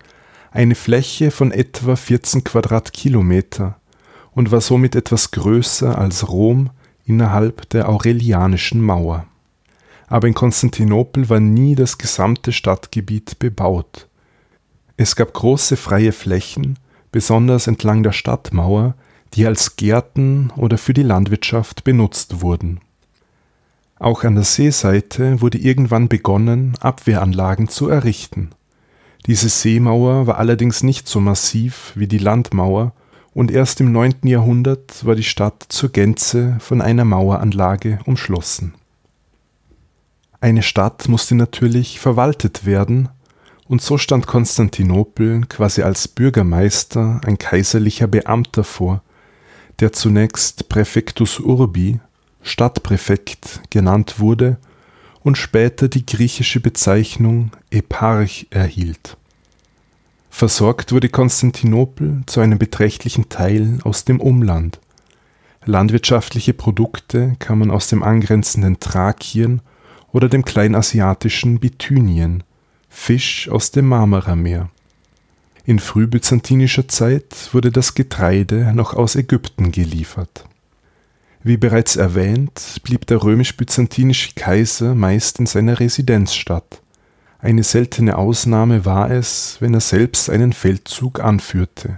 eine 0.49 0.75
Fläche 0.75 1.29
von 1.29 1.51
etwa 1.51 1.95
14 1.95 2.43
Quadratkilometer 2.43 3.77
und 4.33 4.51
war 4.51 4.61
somit 4.61 4.95
etwas 4.95 5.31
größer 5.31 5.97
als 5.97 6.29
Rom 6.29 6.69
innerhalb 7.05 7.69
der 7.69 7.89
Aurelianischen 7.89 8.81
Mauer. 8.81 9.25
Aber 10.07 10.27
in 10.27 10.33
Konstantinopel 10.33 11.29
war 11.29 11.39
nie 11.39 11.75
das 11.75 11.97
gesamte 11.97 12.51
Stadtgebiet 12.51 13.39
bebaut. 13.39 14.07
Es 15.01 15.15
gab 15.15 15.33
große 15.33 15.77
freie 15.77 16.11
Flächen, 16.11 16.77
besonders 17.11 17.65
entlang 17.65 18.03
der 18.03 18.11
Stadtmauer, 18.11 18.93
die 19.33 19.47
als 19.47 19.75
Gärten 19.75 20.51
oder 20.55 20.77
für 20.77 20.93
die 20.93 21.01
Landwirtschaft 21.01 21.83
benutzt 21.83 22.43
wurden. 22.43 22.81
Auch 23.97 24.23
an 24.23 24.35
der 24.35 24.43
Seeseite 24.43 25.41
wurde 25.41 25.57
irgendwann 25.57 26.07
begonnen, 26.07 26.75
Abwehranlagen 26.81 27.67
zu 27.67 27.89
errichten. 27.89 28.51
Diese 29.25 29.49
Seemauer 29.49 30.27
war 30.27 30.37
allerdings 30.37 30.83
nicht 30.83 31.07
so 31.07 31.19
massiv 31.19 31.93
wie 31.95 32.07
die 32.07 32.19
Landmauer 32.19 32.93
und 33.33 33.49
erst 33.49 33.81
im 33.81 33.91
9. 33.91 34.17
Jahrhundert 34.25 35.03
war 35.03 35.15
die 35.15 35.23
Stadt 35.23 35.65
zur 35.69 35.89
Gänze 35.89 36.57
von 36.59 36.79
einer 36.79 37.05
Maueranlage 37.05 37.97
umschlossen. 38.05 38.75
Eine 40.41 40.61
Stadt 40.61 41.07
musste 41.07 41.33
natürlich 41.33 41.99
verwaltet 41.99 42.67
werden 42.67 43.09
und 43.71 43.81
so 43.81 43.97
stand 43.97 44.27
Konstantinopel 44.27 45.45
quasi 45.47 45.81
als 45.81 46.09
Bürgermeister, 46.09 47.21
ein 47.25 47.37
kaiserlicher 47.37 48.05
Beamter 48.05 48.65
vor, 48.65 49.01
der 49.79 49.93
zunächst 49.93 50.67
Praefectus 50.67 51.39
Urbi, 51.39 52.01
Stadtpräfekt 52.41 53.61
genannt 53.69 54.19
wurde 54.19 54.57
und 55.21 55.37
später 55.37 55.87
die 55.87 56.05
griechische 56.05 56.59
Bezeichnung 56.59 57.51
Eparch 57.69 58.47
erhielt. 58.49 59.15
Versorgt 60.29 60.91
wurde 60.91 61.07
Konstantinopel 61.07 62.23
zu 62.25 62.41
einem 62.41 62.59
beträchtlichen 62.59 63.29
Teil 63.29 63.79
aus 63.85 64.03
dem 64.03 64.19
Umland. 64.19 64.81
Landwirtschaftliche 65.63 66.53
Produkte 66.53 67.37
kamen 67.39 67.71
aus 67.71 67.87
dem 67.87 68.03
angrenzenden 68.03 68.81
Thrakien 68.81 69.61
oder 70.11 70.27
dem 70.27 70.43
kleinasiatischen 70.43 71.61
Bithynien, 71.61 72.43
Fisch 72.93 73.49
aus 73.49 73.71
dem 73.71 73.87
Marmarameer. 73.87 74.69
In 75.65 75.79
frühbyzantinischer 75.79 76.87
Zeit 76.87 77.49
wurde 77.51 77.71
das 77.71 77.95
Getreide 77.95 78.73
noch 78.75 78.93
aus 78.93 79.15
Ägypten 79.15 79.71
geliefert. 79.71 80.45
Wie 81.41 81.57
bereits 81.57 81.95
erwähnt, 81.95 82.81
blieb 82.83 83.07
der 83.07 83.23
römisch-byzantinische 83.23 84.33
Kaiser 84.35 84.93
meist 84.93 85.39
in 85.39 85.47
seiner 85.47 85.79
Residenzstadt. 85.79 86.81
Eine 87.39 87.63
seltene 87.63 88.17
Ausnahme 88.17 88.85
war 88.85 89.09
es, 89.09 89.57
wenn 89.61 89.73
er 89.73 89.79
selbst 89.79 90.29
einen 90.29 90.53
Feldzug 90.53 91.21
anführte. 91.21 91.97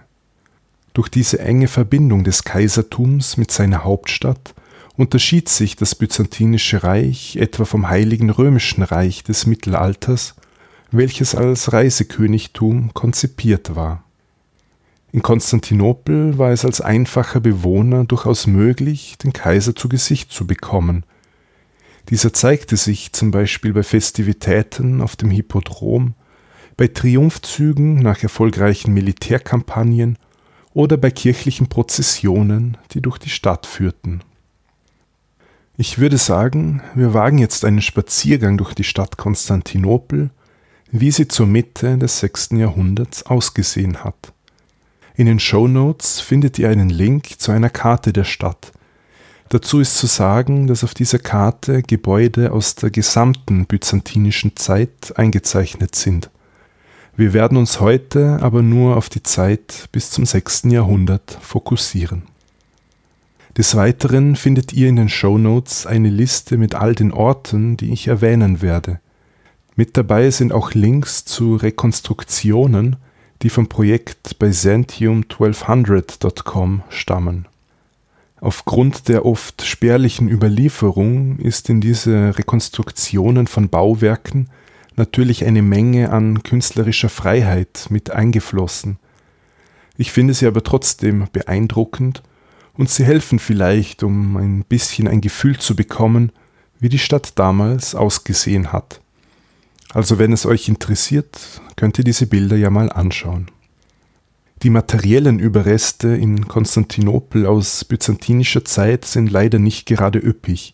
Durch 0.93 1.09
diese 1.09 1.39
enge 1.39 1.67
Verbindung 1.67 2.23
des 2.23 2.45
Kaisertums 2.45 3.35
mit 3.35 3.51
seiner 3.51 3.83
Hauptstadt 3.83 4.53
unterschied 4.95 5.49
sich 5.49 5.75
das 5.75 5.95
Byzantinische 5.95 6.83
Reich 6.83 7.35
etwa 7.35 7.65
vom 7.65 7.89
Heiligen 7.89 8.29
Römischen 8.29 8.83
Reich 8.83 9.23
des 9.23 9.47
Mittelalters 9.47 10.35
welches 10.93 11.35
als 11.35 11.73
Reisekönigtum 11.73 12.93
konzipiert 12.93 13.75
war. 13.75 14.03
In 15.11 15.21
Konstantinopel 15.21 16.37
war 16.37 16.51
es 16.51 16.65
als 16.65 16.81
einfacher 16.81 17.39
Bewohner 17.39 18.05
durchaus 18.05 18.47
möglich, 18.47 19.17
den 19.17 19.31
Kaiser 19.31 19.75
zu 19.75 19.87
Gesicht 19.89 20.31
zu 20.31 20.47
bekommen. 20.47 21.05
Dieser 22.09 22.33
zeigte 22.33 22.77
sich 22.77 23.13
zum 23.13 23.31
Beispiel 23.31 23.73
bei 23.73 23.83
Festivitäten 23.83 25.01
auf 25.01 25.15
dem 25.15 25.29
Hippodrom, 25.29 26.15
bei 26.77 26.87
Triumphzügen 26.87 27.99
nach 27.99 28.23
erfolgreichen 28.23 28.93
Militärkampagnen 28.93 30.17
oder 30.73 30.97
bei 30.97 31.11
kirchlichen 31.11 31.67
Prozessionen, 31.67 32.77
die 32.91 33.01
durch 33.01 33.19
die 33.19 33.29
Stadt 33.29 33.67
führten. 33.67 34.21
Ich 35.77 35.99
würde 35.99 36.17
sagen, 36.17 36.81
wir 36.95 37.13
wagen 37.13 37.37
jetzt 37.37 37.65
einen 37.65 37.81
Spaziergang 37.81 38.57
durch 38.57 38.73
die 38.73 38.83
Stadt 38.83 39.17
Konstantinopel 39.17 40.31
wie 40.95 41.09
sie 41.09 41.27
zur 41.27 41.47
Mitte 41.47 41.97
des 41.97 42.19
6. 42.19 42.49
Jahrhunderts 42.51 43.23
ausgesehen 43.23 44.03
hat. 44.03 44.31
In 45.15 45.25
den 45.25 45.39
Show 45.39 45.67
Notes 45.67 46.19
findet 46.19 46.59
ihr 46.59 46.69
einen 46.69 46.91
Link 46.91 47.39
zu 47.39 47.51
einer 47.51 47.71
Karte 47.71 48.13
der 48.13 48.25
Stadt. 48.25 48.71
Dazu 49.49 49.79
ist 49.79 49.97
zu 49.97 50.05
sagen, 50.05 50.67
dass 50.67 50.83
auf 50.83 50.93
dieser 50.93 51.17
Karte 51.17 51.81
Gebäude 51.81 52.51
aus 52.51 52.75
der 52.75 52.91
gesamten 52.91 53.65
byzantinischen 53.65 54.55
Zeit 54.55 55.13
eingezeichnet 55.15 55.95
sind. 55.95 56.29
Wir 57.17 57.33
werden 57.33 57.57
uns 57.57 57.79
heute 57.79 58.37
aber 58.43 58.61
nur 58.61 58.95
auf 58.95 59.09
die 59.09 59.23
Zeit 59.23 59.89
bis 59.91 60.11
zum 60.11 60.27
6. 60.27 60.65
Jahrhundert 60.65 61.39
fokussieren. 61.41 62.21
Des 63.57 63.75
Weiteren 63.75 64.35
findet 64.35 64.73
ihr 64.73 64.89
in 64.89 64.97
den 64.97 65.09
Show 65.09 65.39
Notes 65.39 65.87
eine 65.87 66.09
Liste 66.09 66.57
mit 66.57 66.75
all 66.75 66.93
den 66.93 67.11
Orten, 67.11 67.77
die 67.77 67.91
ich 67.91 68.07
erwähnen 68.07 68.61
werde. 68.61 68.99
Mit 69.75 69.97
dabei 69.97 70.29
sind 70.29 70.53
auch 70.53 70.73
Links 70.73 71.25
zu 71.25 71.55
Rekonstruktionen, 71.55 72.97
die 73.41 73.49
vom 73.49 73.67
Projekt 73.67 74.37
Byzantium1200.com 74.39 76.83
stammen. 76.89 77.47
Aufgrund 78.39 79.07
der 79.07 79.25
oft 79.25 79.65
spärlichen 79.65 80.29
Überlieferung 80.29 81.39
ist 81.39 81.69
in 81.69 81.81
diese 81.81 82.37
Rekonstruktionen 82.37 83.47
von 83.47 83.69
Bauwerken 83.69 84.49
natürlich 84.95 85.45
eine 85.45 85.61
Menge 85.61 86.09
an 86.11 86.43
künstlerischer 86.43 87.09
Freiheit 87.09 87.87
mit 87.89 88.11
eingeflossen. 88.11 88.97
Ich 89.97 90.11
finde 90.11 90.33
sie 90.33 90.45
aber 90.45 90.63
trotzdem 90.63 91.27
beeindruckend 91.31 92.21
und 92.75 92.89
sie 92.89 93.05
helfen 93.05 93.39
vielleicht, 93.39 94.03
um 94.03 94.35
ein 94.37 94.63
bisschen 94.63 95.07
ein 95.07 95.21
Gefühl 95.21 95.57
zu 95.57 95.75
bekommen, 95.75 96.31
wie 96.79 96.89
die 96.89 96.99
Stadt 96.99 97.39
damals 97.39 97.95
ausgesehen 97.95 98.73
hat. 98.73 98.99
Also 99.93 100.17
wenn 100.17 100.33
es 100.33 100.47
euch 100.47 100.67
interessiert, 100.69 101.61
könnt 101.75 101.99
ihr 101.99 102.03
diese 102.03 102.25
Bilder 102.25 102.55
ja 102.55 102.71
mal 102.71 102.91
anschauen. 102.91 103.51
Die 104.63 104.71
materiellen 104.71 105.37
Überreste 105.37 106.07
in 106.07 106.47
Konstantinopel 106.47 107.45
aus 107.45 107.85
byzantinischer 107.85 108.65
Zeit 108.65 109.05
sind 109.05 109.29
leider 109.29 109.59
nicht 109.59 109.85
gerade 109.85 110.17
üppig, 110.17 110.73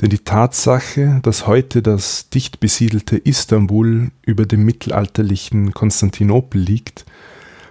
denn 0.00 0.10
die 0.10 0.20
Tatsache, 0.20 1.20
dass 1.22 1.48
heute 1.48 1.82
das 1.82 2.28
dicht 2.28 2.60
besiedelte 2.60 3.16
Istanbul 3.16 4.10
über 4.22 4.46
dem 4.46 4.64
mittelalterlichen 4.64 5.72
Konstantinopel 5.72 6.60
liegt, 6.60 7.06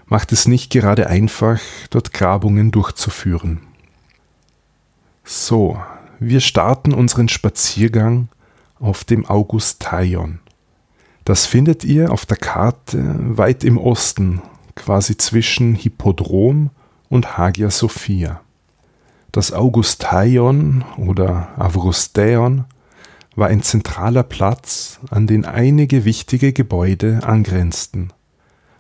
macht 0.07 0.33
es 0.33 0.47
nicht 0.47 0.69
gerade 0.69 1.07
einfach, 1.07 1.61
dort 1.91 2.13
Grabungen 2.13 2.71
durchzuführen. 2.71 3.61
So, 5.23 5.79
wir 6.19 6.41
starten 6.41 6.93
unseren 6.93 7.29
Spaziergang 7.29 8.27
auf 8.79 9.05
dem 9.05 9.25
Augustaion. 9.25 10.39
Das 11.25 11.45
findet 11.45 11.83
ihr 11.83 12.11
auf 12.11 12.25
der 12.25 12.37
Karte 12.37 13.15
weit 13.19 13.63
im 13.63 13.77
Osten, 13.77 14.41
quasi 14.75 15.15
zwischen 15.17 15.73
Hippodrom 15.73 16.69
und 17.09 17.37
Hagia 17.37 17.69
Sophia. 17.69 18.41
Das 19.31 19.53
Augustaion 19.53 20.83
oder 20.97 21.49
Avrustaion 21.57 22.65
war 23.35 23.47
ein 23.47 23.63
zentraler 23.63 24.23
Platz, 24.23 24.99
an 25.09 25.25
den 25.25 25.45
einige 25.45 26.05
wichtige 26.05 26.53
Gebäude 26.53 27.21
angrenzten. 27.23 28.11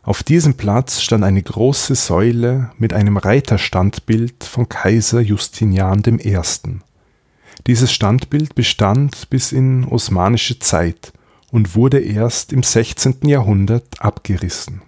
Auf 0.03 0.21
diesem 0.21 0.55
Platz 0.55 1.01
stand 1.01 1.23
eine 1.23 1.41
große 1.41 1.95
Säule 1.95 2.71
mit 2.77 2.93
einem 2.93 3.15
Reiterstandbild 3.15 4.43
von 4.43 4.67
Kaiser 4.67 5.21
Justinian 5.21 6.03
I. 6.05 6.37
Dieses 7.67 7.93
Standbild 7.93 8.53
bestand 8.53 9.29
bis 9.29 9.53
in 9.53 9.85
osmanische 9.85 10.59
Zeit 10.59 11.13
und 11.53 11.75
wurde 11.75 11.99
erst 11.99 12.51
im 12.51 12.63
16. 12.63 13.19
Jahrhundert 13.27 13.85
abgerissen. 13.99 14.81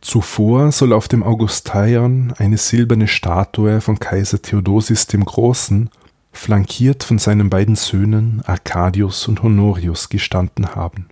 Zuvor 0.00 0.72
soll 0.72 0.92
auf 0.92 1.06
dem 1.06 1.22
Augustaion 1.22 2.34
eine 2.38 2.58
silberne 2.58 3.06
Statue 3.06 3.80
von 3.80 4.00
Kaiser 4.00 4.42
Theodosius 4.42 5.06
dem 5.06 5.24
Großen, 5.24 5.90
flankiert 6.32 7.04
von 7.04 7.18
seinen 7.18 7.50
beiden 7.50 7.76
Söhnen 7.76 8.42
Arcadius 8.44 9.28
und 9.28 9.44
Honorius, 9.44 10.08
gestanden 10.08 10.74
haben. 10.74 11.06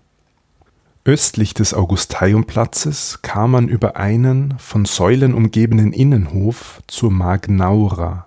Östlich 1.05 1.55
des 1.55 1.73
Augustaiumplatzes 1.73 3.21
kam 3.23 3.53
man 3.53 3.69
über 3.69 3.95
einen 3.95 4.55
von 4.59 4.87
Säulen 4.87 5.35
umgebenen 5.35 5.93
Innenhof 5.93 6.83
zur 6.89 7.13
Magnaura. 7.13 8.27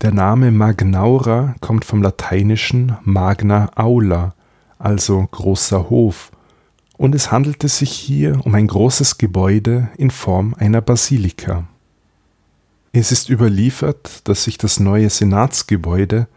Der 0.00 0.10
Name 0.10 0.50
Magnaura 0.50 1.54
kommt 1.60 1.84
vom 1.84 2.02
lateinischen 2.02 2.96
Magna 3.04 3.70
Aula, 3.76 4.34
also 4.82 5.26
großer 5.30 5.88
Hof, 5.90 6.32
und 6.96 7.14
es 7.14 7.32
handelte 7.32 7.68
sich 7.68 7.90
hier 7.90 8.40
um 8.44 8.54
ein 8.54 8.66
großes 8.66 9.18
Gebäude 9.18 9.88
in 9.96 10.10
Form 10.10 10.54
einer 10.54 10.80
Basilika. 10.80 11.66
Es 12.92 13.10
ist 13.10 13.30
überliefert, 13.30 14.20
dass 14.28 14.44
sich 14.44 14.58
das 14.58 14.78
neue 14.78 15.08
Senatsgebäude, 15.08 16.28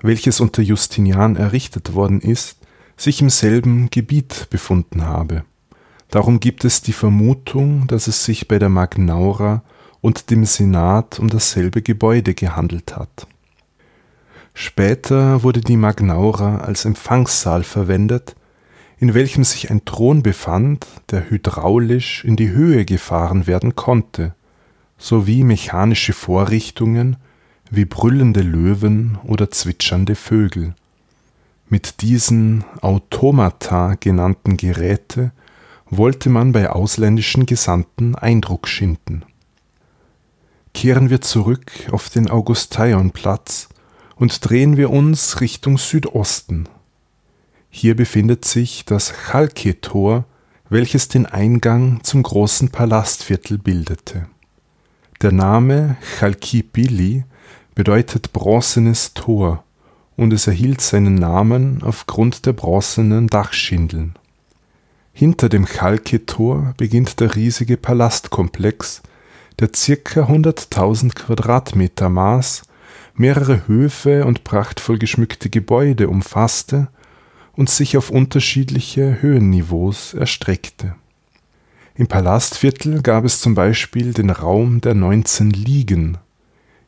welches 0.00 0.40
unter 0.40 0.62
Justinian 0.62 1.36
errichtet 1.36 1.94
worden 1.94 2.20
ist, 2.20 2.56
sich 2.96 3.20
im 3.20 3.30
selben 3.30 3.90
Gebiet 3.90 4.48
befunden 4.50 5.04
habe. 5.04 5.44
Darum 6.08 6.40
gibt 6.40 6.64
es 6.64 6.82
die 6.82 6.92
Vermutung, 6.92 7.86
dass 7.86 8.06
es 8.06 8.24
sich 8.24 8.48
bei 8.48 8.58
der 8.58 8.68
Magnaura 8.68 9.62
und 10.00 10.30
dem 10.30 10.44
Senat 10.44 11.18
um 11.18 11.28
dasselbe 11.28 11.82
Gebäude 11.82 12.34
gehandelt 12.34 12.96
hat. 12.96 13.26
Später 14.54 15.42
wurde 15.42 15.60
die 15.60 15.76
Magnaura 15.76 16.58
als 16.58 16.84
Empfangssaal 16.84 17.62
verwendet, 17.64 18.34
in 18.98 19.14
welchem 19.14 19.44
sich 19.44 19.70
ein 19.70 19.84
Thron 19.84 20.22
befand, 20.22 20.86
der 21.10 21.30
hydraulisch 21.30 22.24
in 22.24 22.36
die 22.36 22.50
Höhe 22.50 22.84
gefahren 22.84 23.46
werden 23.46 23.74
konnte, 23.74 24.34
sowie 24.98 25.42
mechanische 25.42 26.12
Vorrichtungen 26.12 27.16
wie 27.70 27.86
brüllende 27.86 28.42
Löwen 28.42 29.18
oder 29.24 29.50
zwitschernde 29.50 30.14
Vögel. 30.14 30.74
Mit 31.70 32.02
diesen 32.02 32.64
Automata 32.82 33.94
genannten 33.98 34.56
Geräte 34.56 35.32
wollte 35.88 36.28
man 36.28 36.52
bei 36.52 36.68
ausländischen 36.68 37.46
Gesandten 37.46 38.14
Eindruck 38.16 38.68
schinden. 38.68 39.24
Kehren 40.74 41.10
wir 41.10 41.20
zurück 41.20 41.72
auf 41.90 42.10
den 42.10 42.28
Augusteionplatz 42.28 43.69
und 44.20 44.46
drehen 44.48 44.76
wir 44.76 44.90
uns 44.90 45.40
Richtung 45.40 45.78
Südosten. 45.78 46.68
Hier 47.70 47.96
befindet 47.96 48.44
sich 48.44 48.84
das 48.84 49.14
Chalke-Tor, 49.14 50.26
welches 50.68 51.08
den 51.08 51.24
Eingang 51.24 52.04
zum 52.04 52.22
großen 52.22 52.68
Palastviertel 52.68 53.56
bildete. 53.56 54.26
Der 55.22 55.32
Name 55.32 55.96
Chalkipili 56.18 57.24
bedeutet 57.74 58.34
bronzenes 58.34 59.14
Tor 59.14 59.64
und 60.18 60.34
es 60.34 60.46
erhielt 60.46 60.82
seinen 60.82 61.14
Namen 61.14 61.82
aufgrund 61.82 62.44
der 62.44 62.52
bronzenen 62.52 63.26
Dachschindeln. 63.26 64.16
Hinter 65.14 65.48
dem 65.48 65.64
Chalke-Tor 65.64 66.74
beginnt 66.76 67.20
der 67.20 67.34
riesige 67.36 67.78
Palastkomplex, 67.78 69.00
der 69.58 69.68
ca. 69.68 70.20
100.000 70.24 71.14
Quadratmeter 71.14 72.10
maß 72.10 72.64
mehrere 73.20 73.68
Höfe 73.68 74.24
und 74.24 74.44
prachtvoll 74.44 74.98
geschmückte 74.98 75.50
Gebäude 75.50 76.08
umfasste 76.08 76.88
und 77.52 77.68
sich 77.68 77.98
auf 77.98 78.08
unterschiedliche 78.08 79.20
Höhenniveaus 79.20 80.14
erstreckte. 80.14 80.94
Im 81.94 82.06
Palastviertel 82.06 83.02
gab 83.02 83.26
es 83.26 83.40
zum 83.40 83.54
Beispiel 83.54 84.14
den 84.14 84.30
Raum 84.30 84.80
der 84.80 84.94
19 84.94 85.50
Liegen. 85.50 86.16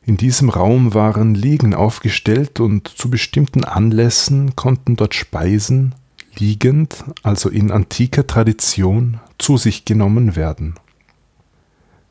In 0.05 0.17
diesem 0.17 0.49
Raum 0.49 0.95
waren 0.95 1.35
Liegen 1.35 1.75
aufgestellt 1.75 2.59
und 2.59 2.87
zu 2.87 3.11
bestimmten 3.11 3.63
Anlässen 3.63 4.55
konnten 4.55 4.95
dort 4.95 5.13
Speisen 5.13 5.93
liegend, 6.35 7.03
also 7.21 7.47
in 7.49 7.69
antiker 7.69 8.25
Tradition, 8.25 9.19
zu 9.37 9.57
sich 9.57 9.85
genommen 9.85 10.35
werden. 10.35 10.73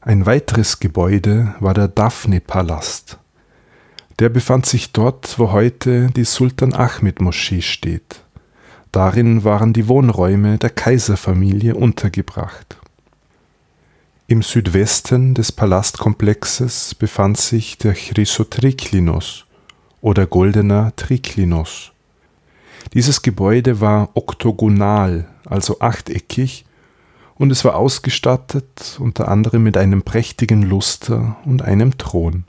Ein 0.00 0.26
weiteres 0.26 0.78
Gebäude 0.78 1.56
war 1.58 1.74
der 1.74 1.88
Daphne-Palast. 1.88 3.18
Der 4.18 4.28
befand 4.28 4.66
sich 4.66 4.92
dort, 4.92 5.38
wo 5.38 5.52
heute 5.52 6.08
die 6.08 6.24
Sultan 6.24 6.74
Ahmed 6.74 7.20
Moschee 7.20 7.62
steht. 7.62 8.22
Darin 8.92 9.42
waren 9.42 9.72
die 9.72 9.88
Wohnräume 9.88 10.58
der 10.58 10.70
Kaiserfamilie 10.70 11.74
untergebracht. 11.74 12.76
Im 14.26 14.42
Südwesten 14.42 15.34
des 15.34 15.50
Palastkomplexes 15.50 16.94
befand 16.94 17.38
sich 17.38 17.78
der 17.78 17.94
Chrysotriklinos 17.94 19.46
oder 20.00 20.26
goldener 20.26 20.94
Triklinos. 20.96 21.92
Dieses 22.94 23.22
Gebäude 23.22 23.80
war 23.80 24.10
oktogonal, 24.14 25.26
also 25.46 25.80
achteckig, 25.80 26.66
und 27.34 27.50
es 27.50 27.64
war 27.64 27.76
ausgestattet 27.76 28.98
unter 29.00 29.28
anderem 29.28 29.62
mit 29.62 29.76
einem 29.76 30.02
prächtigen 30.02 30.62
Luster 30.62 31.36
und 31.44 31.62
einem 31.62 31.96
Thron. 31.98 32.44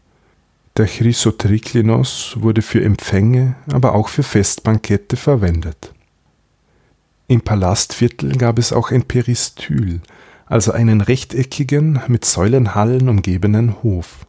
Der 0.76 0.88
Chrysotriklinos 0.88 2.36
wurde 2.40 2.64
für 2.64 2.84
Empfänge, 2.84 3.56
aber 3.72 3.94
auch 3.94 4.08
für 4.08 4.24
Festbankette 4.24 5.18
verwendet. 5.18 5.94
Im 7.28 7.42
Palastviertel 7.42 8.32
gab 8.38 8.58
es 8.58 8.74
auch 8.74 8.90
ein 8.90 9.04
Peristyl, 9.04 10.02
also 10.48 10.72
einen 10.72 11.02
rechteckigen, 11.02 12.02
mit 12.08 12.26
Säulenhallen 12.26 13.08
umgebenen 13.08 13.84
Hof. 13.84 14.26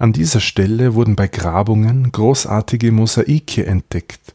An 0.00 0.12
dieser 0.12 0.40
Stelle 0.40 0.94
wurden 0.94 1.14
bei 1.14 1.28
Grabungen 1.28 2.10
großartige 2.10 2.90
Mosaike 2.90 3.64
entdeckt, 3.64 4.34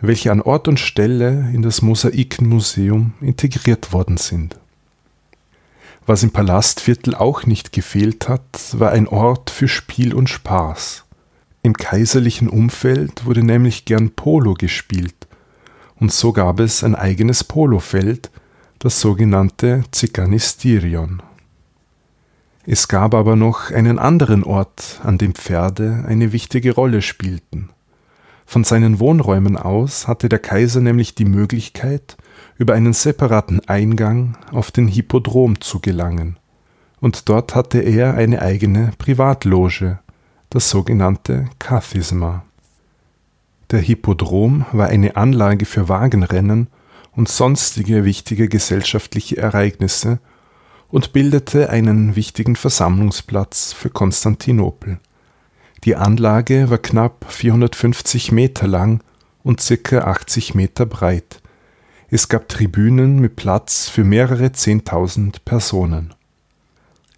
welche 0.00 0.30
an 0.30 0.42
Ort 0.42 0.68
und 0.68 0.78
Stelle 0.78 1.50
in 1.52 1.62
das 1.62 1.82
Mosaikenmuseum 1.82 3.14
integriert 3.20 3.92
worden 3.92 4.16
sind. 4.16 4.60
Was 6.06 6.22
im 6.22 6.30
Palastviertel 6.30 7.14
auch 7.14 7.46
nicht 7.46 7.72
gefehlt 7.72 8.28
hat, 8.28 8.78
war 8.78 8.92
ein 8.92 9.08
Ort 9.08 9.48
für 9.48 9.68
Spiel 9.68 10.12
und 10.12 10.28
Spaß. 10.28 11.04
Im 11.62 11.72
kaiserlichen 11.72 12.48
Umfeld 12.48 13.24
wurde 13.24 13.42
nämlich 13.42 13.86
gern 13.86 14.10
Polo 14.10 14.52
gespielt, 14.52 15.14
und 15.96 16.12
so 16.12 16.32
gab 16.32 16.60
es 16.60 16.84
ein 16.84 16.94
eigenes 16.94 17.44
Polofeld, 17.44 18.30
das 18.80 19.00
sogenannte 19.00 19.84
Ziganisterion. 19.92 21.22
Es 22.66 22.88
gab 22.88 23.14
aber 23.14 23.36
noch 23.36 23.70
einen 23.70 23.98
anderen 23.98 24.44
Ort, 24.44 25.00
an 25.02 25.16
dem 25.16 25.34
Pferde 25.34 26.04
eine 26.06 26.32
wichtige 26.32 26.74
Rolle 26.74 27.00
spielten. 27.00 27.70
Von 28.46 28.64
seinen 28.64 29.00
Wohnräumen 29.00 29.56
aus 29.56 30.06
hatte 30.06 30.28
der 30.28 30.38
Kaiser 30.38 30.80
nämlich 30.80 31.14
die 31.14 31.24
Möglichkeit, 31.24 32.16
über 32.58 32.74
einen 32.74 32.92
separaten 32.92 33.60
Eingang 33.68 34.36
auf 34.52 34.70
den 34.70 34.88
Hippodrom 34.88 35.60
zu 35.60 35.80
gelangen, 35.80 36.38
und 37.00 37.28
dort 37.28 37.54
hatte 37.54 37.80
er 37.80 38.14
eine 38.14 38.42
eigene 38.42 38.92
Privatloge, 38.98 39.98
das 40.50 40.70
sogenannte 40.70 41.46
Kathisma. 41.58 42.44
Der 43.70 43.80
Hippodrom 43.80 44.66
war 44.72 44.88
eine 44.88 45.16
Anlage 45.16 45.64
für 45.64 45.88
Wagenrennen 45.88 46.68
und 47.12 47.28
sonstige 47.28 48.04
wichtige 48.04 48.48
gesellschaftliche 48.48 49.36
Ereignisse 49.36 50.20
und 50.88 51.12
bildete 51.12 51.70
einen 51.70 52.14
wichtigen 52.14 52.56
Versammlungsplatz 52.56 53.72
für 53.72 53.90
Konstantinopel. 53.90 54.98
Die 55.84 55.96
Anlage 55.96 56.70
war 56.70 56.78
knapp 56.78 57.26
450 57.28 58.32
Meter 58.32 58.66
lang 58.66 59.02
und 59.42 59.60
circa 59.60 60.04
80 60.04 60.54
Meter 60.54 60.86
breit. 60.86 61.42
Es 62.08 62.30
gab 62.30 62.48
Tribünen 62.48 63.18
mit 63.18 63.36
Platz 63.36 63.90
für 63.90 64.02
mehrere 64.02 64.52
Zehntausend 64.52 65.44
Personen. 65.44 66.14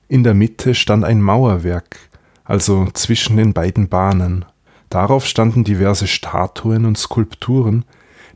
In 0.08 0.24
der 0.24 0.34
Mitte 0.34 0.74
stand 0.74 1.04
ein 1.04 1.20
Mauerwerk, 1.20 1.96
also 2.44 2.88
zwischen 2.92 3.36
den 3.36 3.52
beiden 3.52 3.88
Bahnen. 3.88 4.44
Darauf 4.88 5.26
standen 5.26 5.62
diverse 5.62 6.08
Statuen 6.08 6.86
und 6.86 6.98
Skulpturen, 6.98 7.84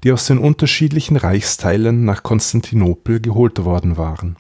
die 0.05 0.13
aus 0.13 0.27
den 0.27 0.39
unterschiedlichen 0.39 1.17
Reichsteilen 1.17 2.05
nach 2.05 2.23
Konstantinopel 2.23 3.21
geholt 3.21 3.65
worden 3.65 3.97
waren. 3.97 4.37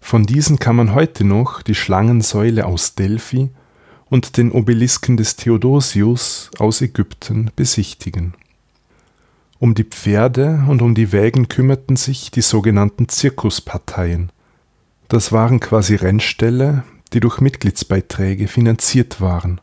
Von 0.00 0.26
diesen 0.26 0.58
kann 0.58 0.74
man 0.74 0.92
heute 0.92 1.22
noch 1.22 1.62
die 1.62 1.76
Schlangensäule 1.76 2.66
aus 2.66 2.96
Delphi 2.96 3.50
und 4.14 4.36
den 4.36 4.52
Obelisken 4.52 5.16
des 5.16 5.34
Theodosius 5.34 6.48
aus 6.60 6.80
Ägypten 6.80 7.50
besichtigen. 7.56 8.34
Um 9.58 9.74
die 9.74 9.82
Pferde 9.82 10.62
und 10.68 10.82
um 10.82 10.94
die 10.94 11.10
Wägen 11.10 11.48
kümmerten 11.48 11.96
sich 11.96 12.30
die 12.30 12.40
sogenannten 12.40 13.08
Zirkusparteien. 13.08 14.30
Das 15.08 15.32
waren 15.32 15.58
quasi 15.58 15.96
Rennställe, 15.96 16.84
die 17.12 17.18
durch 17.18 17.40
Mitgliedsbeiträge 17.40 18.46
finanziert 18.46 19.20
waren. 19.20 19.60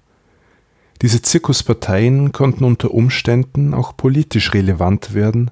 Diese 1.02 1.22
Zirkusparteien 1.22 2.34
konnten 2.34 2.66
unter 2.66 2.94
Umständen 2.94 3.74
auch 3.74 3.96
politisch 3.96 4.54
relevant 4.54 5.14
werden, 5.14 5.50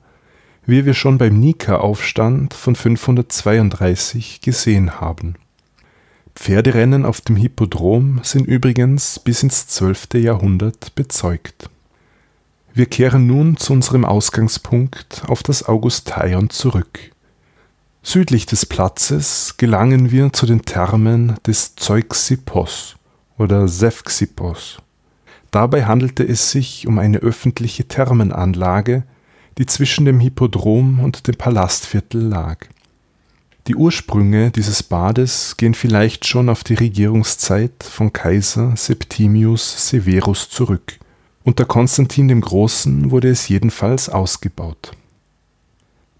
wie 0.65 0.85
wir 0.85 0.93
schon 0.93 1.17
beim 1.17 1.39
Nika-Aufstand 1.39 2.53
von 2.53 2.75
532 2.75 4.41
gesehen 4.41 4.99
haben. 4.99 5.35
Pferderennen 6.39 7.05
auf 7.05 7.19
dem 7.19 7.35
Hippodrom 7.35 8.21
sind 8.23 8.47
übrigens 8.47 9.19
bis 9.19 9.43
ins 9.43 9.67
12. 9.67 10.13
Jahrhundert 10.13 10.95
bezeugt. 10.95 11.69
Wir 12.73 12.85
kehren 12.85 13.27
nun 13.27 13.57
zu 13.57 13.73
unserem 13.73 14.05
Ausgangspunkt 14.05 15.23
auf 15.27 15.43
das 15.43 15.63
Augustaion 15.63 16.49
zurück. 16.49 17.11
Südlich 18.03 18.45
des 18.45 18.65
Platzes 18.65 19.55
gelangen 19.57 20.11
wir 20.11 20.31
zu 20.31 20.45
den 20.45 20.61
Thermen 20.61 21.35
des 21.45 21.75
Zeuxippos 21.75 22.95
oder 23.37 23.67
Sefxippos. 23.67 24.77
Dabei 25.51 25.85
handelte 25.85 26.23
es 26.23 26.51
sich 26.51 26.87
um 26.87 26.99
eine 26.99 27.17
öffentliche 27.17 27.83
Thermenanlage, 27.83 29.03
die 29.57 29.65
zwischen 29.65 30.05
dem 30.05 30.21
Hippodrom 30.21 31.01
und 31.01 31.27
dem 31.27 31.35
Palastviertel 31.35 32.21
lag. 32.21 32.65
Die 33.69 33.75
Ursprünge 33.75 34.49
dieses 34.49 34.81
Bades 34.81 35.55
gehen 35.55 35.75
vielleicht 35.75 36.25
schon 36.25 36.49
auf 36.49 36.63
die 36.63 36.73
Regierungszeit 36.73 37.83
von 37.83 38.11
Kaiser 38.11 38.75
Septimius 38.75 39.87
Severus 39.87 40.49
zurück. 40.49 40.97
Unter 41.43 41.65
Konstantin 41.65 42.27
dem 42.27 42.41
Großen 42.41 43.11
wurde 43.11 43.29
es 43.29 43.47
jedenfalls 43.47 44.09
ausgebaut. 44.09 44.93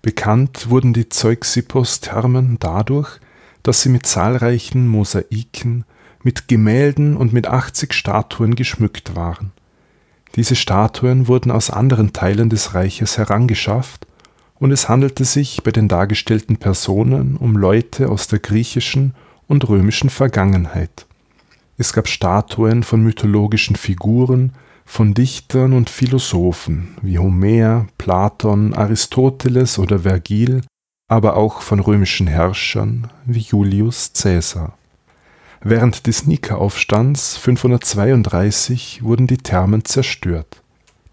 Bekannt 0.04 0.70
wurden 0.70 0.94
die 0.94 1.10
Zeuxippos-Thermen 1.10 2.58
dadurch, 2.60 3.20
dass 3.64 3.82
sie 3.82 3.90
mit 3.90 4.06
zahlreichen 4.06 4.88
Mosaiken, 4.88 5.86
mit 6.22 6.48
Gemälden 6.50 7.18
und 7.18 7.34
mit 7.34 7.48
80 7.48 7.94
Statuen 7.94 8.54
geschmückt 8.54 9.16
waren. 9.16 9.54
Diese 10.36 10.56
Statuen 10.56 11.28
wurden 11.28 11.50
aus 11.50 11.72
anderen 11.72 12.14
Teilen 12.14 12.52
des 12.52 12.76
Reiches 12.76 13.18
herangeschafft 13.18 14.06
und 14.60 14.72
es 14.72 14.90
handelte 14.90 15.26
sich 15.26 15.64
bei 15.64 15.72
den 15.72 15.88
dargestellten 15.88 16.58
Personen 16.58 17.38
um 17.38 17.56
Leute 17.56 18.10
aus 18.10 18.28
der 18.28 18.40
griechischen 18.40 19.16
und 19.48 19.68
römischen 19.68 20.10
Vergangenheit. 20.10 21.08
Es 21.78 21.94
gab 21.94 22.08
Statuen 22.08 22.84
von 22.84 23.02
mythologischen 23.02 23.76
Figuren, 23.76 24.54
von 24.86 25.14
Dichtern 25.14 25.74
und 25.74 25.90
Philosophen 25.90 26.98
wie 27.02 27.20
Homer, 27.20 27.88
Platon, 27.98 28.74
Aristoteles 28.74 29.80
oder 29.80 30.00
Vergil, 30.00 30.62
aber 31.08 31.38
auch 31.38 31.62
von 31.62 31.80
römischen 31.80 32.28
Herrschern 32.28 33.10
wie 33.26 33.40
Julius 33.40 34.12
Caesar. 34.14 34.78
Während 35.62 36.08
des 36.08 36.26
Nika-Aufstands 36.26 37.38
532 37.38 39.04
wurden 39.04 39.28
die 39.28 39.38
Thermen 39.38 39.86
zerstört. 39.86 40.64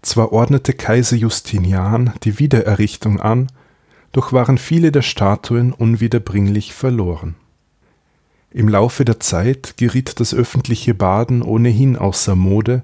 Zwar 0.07 0.31
ordnete 0.31 0.71
Kaiser 0.71 1.17
Justinian 1.17 2.13
die 2.23 2.39
Wiedererrichtung 2.39 3.19
an, 3.19 3.47
doch 4.13 4.31
waren 4.31 4.57
viele 4.57 4.93
der 4.93 5.01
Statuen 5.01 5.73
unwiederbringlich 5.73 6.73
verloren. 6.73 7.35
Im 8.49 8.69
Laufe 8.69 9.03
der 9.03 9.19
Zeit 9.19 9.75
geriet 9.75 10.21
das 10.21 10.33
öffentliche 10.33 10.93
Baden 10.93 11.41
ohnehin 11.41 11.97
außer 11.97 12.37
Mode 12.37 12.83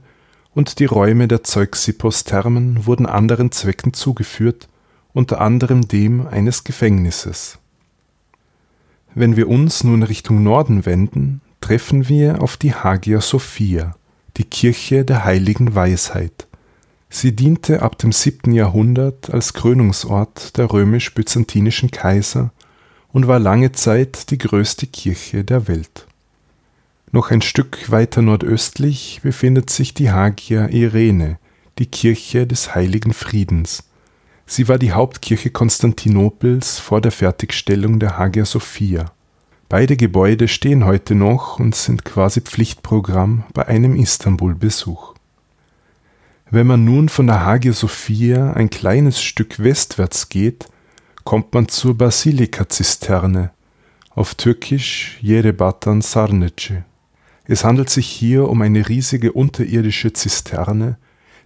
und 0.54 0.80
die 0.80 0.84
Räume 0.84 1.30
der 1.30 1.46
Zeuxippos-Thermen 1.46 2.86
wurden 2.86 3.06
anderen 3.06 3.54
Zwecken 3.54 3.94
zugeführt, 3.94 4.68
unter 5.14 5.40
anderem 5.40 5.88
dem 5.88 6.28
eines 6.28 6.66
Gefängnisses. 6.66 7.58
Wenn 9.16 9.38
wir 9.38 9.48
uns 9.48 9.86
nun 9.86 10.04
Richtung 10.04 10.44
Norden 10.44 10.86
wenden, 10.86 11.40
treffen 11.62 12.10
wir 12.10 12.42
auf 12.42 12.58
die 12.58 12.74
Hagia 12.74 13.22
Sophia, 13.22 13.96
die 14.36 14.44
Kirche 14.44 15.06
der 15.06 15.24
heiligen 15.24 15.74
Weisheit. 15.74 16.48
Sie 17.16 17.36
diente 17.36 17.84
ab 17.84 18.00
dem 18.00 18.12
7. 18.12 18.52
Jahrhundert 18.54 19.30
als 19.32 19.54
Krönungsort 19.54 20.58
der 20.58 20.74
römisch-byzantinischen 20.74 21.92
Kaiser 21.92 22.52
und 23.12 23.28
war 23.28 23.38
lange 23.38 23.72
Zeit 23.72 24.32
die 24.32 24.40
größte 24.40 24.88
Kirche 24.88 25.44
der 25.44 25.68
Welt. 25.68 26.08
Noch 27.12 27.30
ein 27.30 27.44
Stück 27.44 27.92
weiter 27.92 28.24
nordöstlich 28.24 29.20
befindet 29.22 29.70
sich 29.70 29.94
die 29.94 30.10
Hagia 30.10 30.70
Irene, 30.70 31.38
die 31.78 31.86
Kirche 31.86 32.48
des 32.48 32.74
heiligen 32.74 33.14
Friedens. 33.14 33.84
Sie 34.48 34.68
war 34.68 34.80
die 34.80 34.94
Hauptkirche 34.94 35.52
Konstantinopels 35.52 36.80
vor 36.80 37.00
der 37.00 37.12
Fertigstellung 37.12 38.00
der 38.00 38.18
Hagia 38.18 38.46
Sophia. 38.46 39.12
Beide 39.70 39.98
Gebäude 39.98 40.48
stehen 40.48 40.84
heute 40.84 41.14
noch 41.14 41.60
und 41.60 41.76
sind 41.76 42.06
quasi 42.06 42.42
Pflichtprogramm 42.42 43.44
bei 43.54 43.68
einem 43.68 43.96
Istanbul-Besuch. 43.96 45.13
Wenn 46.54 46.68
man 46.68 46.86
nun 46.86 47.10
von 47.10 47.26
der 47.26 47.44
Hagia 47.44 47.74
Sophia 47.74 48.54
ein 48.54 48.70
kleines 48.70 49.20
Stück 49.20 49.64
westwärts 49.64 50.30
geht, 50.30 50.68
kommt 51.24 51.52
man 51.56 51.68
zur 51.68 51.98
Basilika-Zisterne, 51.98 53.50
auf 54.12 54.36
Türkisch 54.36 55.18
Yerebatan 55.20 56.04
Sarnece. 56.04 56.84
Es 57.46 57.64
handelt 57.64 57.90
sich 57.90 58.06
hier 58.06 58.50
um 58.50 58.62
eine 58.62 58.88
riesige 58.88 59.32
unterirdische 59.32 60.14
Zisterne, 60.14 60.98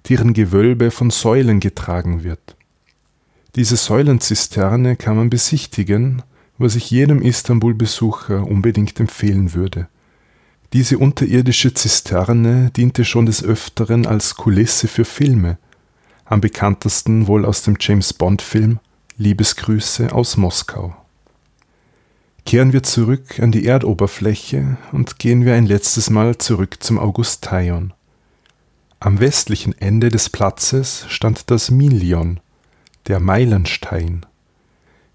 deren 0.09 0.33
Gewölbe 0.33 0.91
von 0.91 1.09
Säulen 1.09 1.61
getragen 1.61 2.25
wird. 2.25 2.57
Diese 3.55 3.77
Säulenzisterne 3.77 4.97
kann 4.97 5.15
man 5.15 5.29
besichtigen, 5.29 6.21
was 6.57 6.75
ich 6.75 6.91
jedem 6.91 7.21
Istanbul-Besucher 7.21 8.45
unbedingt 8.45 8.99
empfehlen 8.99 9.53
würde. 9.53 9.87
Diese 10.73 10.97
unterirdische 10.97 11.73
Zisterne 11.73 12.71
diente 12.75 13.05
schon 13.05 13.25
des 13.25 13.43
Öfteren 13.43 14.05
als 14.05 14.35
Kulisse 14.35 14.87
für 14.87 15.05
Filme, 15.05 15.57
am 16.25 16.41
bekanntesten 16.41 17.27
wohl 17.27 17.45
aus 17.45 17.63
dem 17.63 17.77
James 17.79 18.13
Bond-Film 18.13 18.79
Liebesgrüße 19.17 20.11
aus 20.11 20.37
Moskau. 20.37 20.95
Kehren 22.45 22.71
wir 22.71 22.83
zurück 22.83 23.39
an 23.39 23.51
die 23.51 23.65
Erdoberfläche 23.65 24.77
und 24.91 25.19
gehen 25.19 25.43
wir 25.45 25.55
ein 25.55 25.65
letztes 25.65 26.09
Mal 26.09 26.37
zurück 26.37 26.77
zum 26.81 26.99
Augustaion. 26.99 27.93
Am 28.99 29.19
westlichen 29.19 29.77
Ende 29.79 30.09
des 30.09 30.29
Platzes 30.29 31.05
stand 31.07 31.49
das 31.49 31.71
Milion, 31.71 32.39
der 33.07 33.19
Meilenstein. 33.19 34.25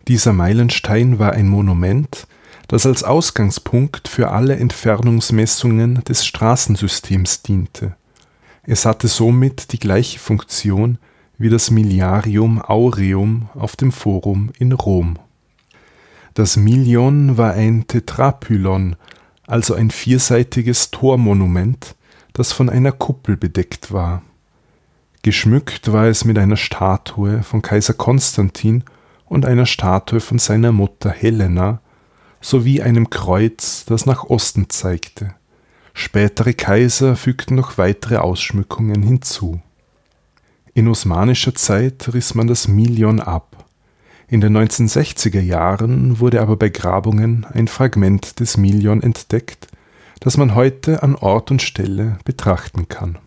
Dieser 0.09 0.33
Meilenstein 0.33 1.19
war 1.19 1.33
ein 1.33 1.49
Monument, 1.49 2.27
das 2.69 2.87
als 2.87 3.05
Ausgangspunkt 3.05 4.09
für 4.09 4.31
alle 4.31 4.57
Entfernungsmessungen 4.57 6.03
des 6.05 6.25
Straßensystems 6.25 7.43
diente. 7.43 7.97
Es 8.65 8.87
hatte 8.87 9.09
somit 9.09 9.73
die 9.73 9.79
gleiche 9.79 10.19
Funktion 10.19 10.99
wie 11.39 11.51
das 11.51 11.71
Miliarium 11.71 12.63
Aureum 12.63 13.49
auf 13.55 13.75
dem 13.75 13.91
Forum 13.91 14.51
in 14.59 14.73
Rom. 14.73 15.19
Das 16.35 16.57
Milion 16.57 17.37
war 17.37 17.53
ein 17.53 17.87
Tetrapylon, 17.89 18.97
also 19.47 19.75
ein 19.75 19.91
vierseitiges 19.91 20.91
Tormonument, 20.91 21.97
das 22.33 22.53
von 22.53 22.71
einer 22.71 22.93
Kuppel 22.93 23.37
bedeckt 23.37 23.93
war. 23.93 24.23
Geschmückt 25.23 25.93
war 25.93 26.07
es 26.07 26.25
mit 26.25 26.39
einer 26.39 26.57
Statue 26.57 27.43
von 27.43 27.61
Kaiser 27.61 27.95
Konstantin 27.95 28.85
und 29.27 29.45
einer 29.45 29.67
Statue 29.67 30.21
von 30.21 30.39
seiner 30.39 30.73
Mutter 30.73 31.11
Helena, 31.11 31.81
sowie 32.43 32.83
einem 32.83 33.09
Kreuz, 33.09 33.87
das 33.87 34.05
nach 34.05 34.25
Osten 34.25 34.69
zeigte. 34.69 35.35
Spätere 35.95 36.53
Kaiser 36.53 37.17
fügten 37.17 37.55
noch 37.55 37.79
weitere 37.79 38.17
Ausschmückungen 38.17 39.03
hinzu. 39.03 39.61
In 40.75 40.89
osmanischer 40.89 41.55
Zeit 41.55 42.13
riss 42.13 42.35
man 42.35 42.47
das 42.47 42.69
Milion 42.69 43.21
ab. 43.21 43.65
In 44.29 44.41
den 44.41 44.57
1960er 44.57 45.41
Jahren 45.41 46.19
wurde 46.19 46.41
aber 46.41 46.57
bei 46.57 46.71
Grabungen 46.71 47.47
ein 47.53 47.69
Fragment 47.69 48.41
des 48.41 48.57
Milion 48.57 49.03
entdeckt, 49.03 49.69
das 50.21 50.37
man 50.37 50.55
heute 50.55 51.03
an 51.03 51.15
Ort 51.15 51.51
und 51.51 51.61
Stelle 51.61 52.19
betrachten 52.25 52.89
kann. 52.89 53.19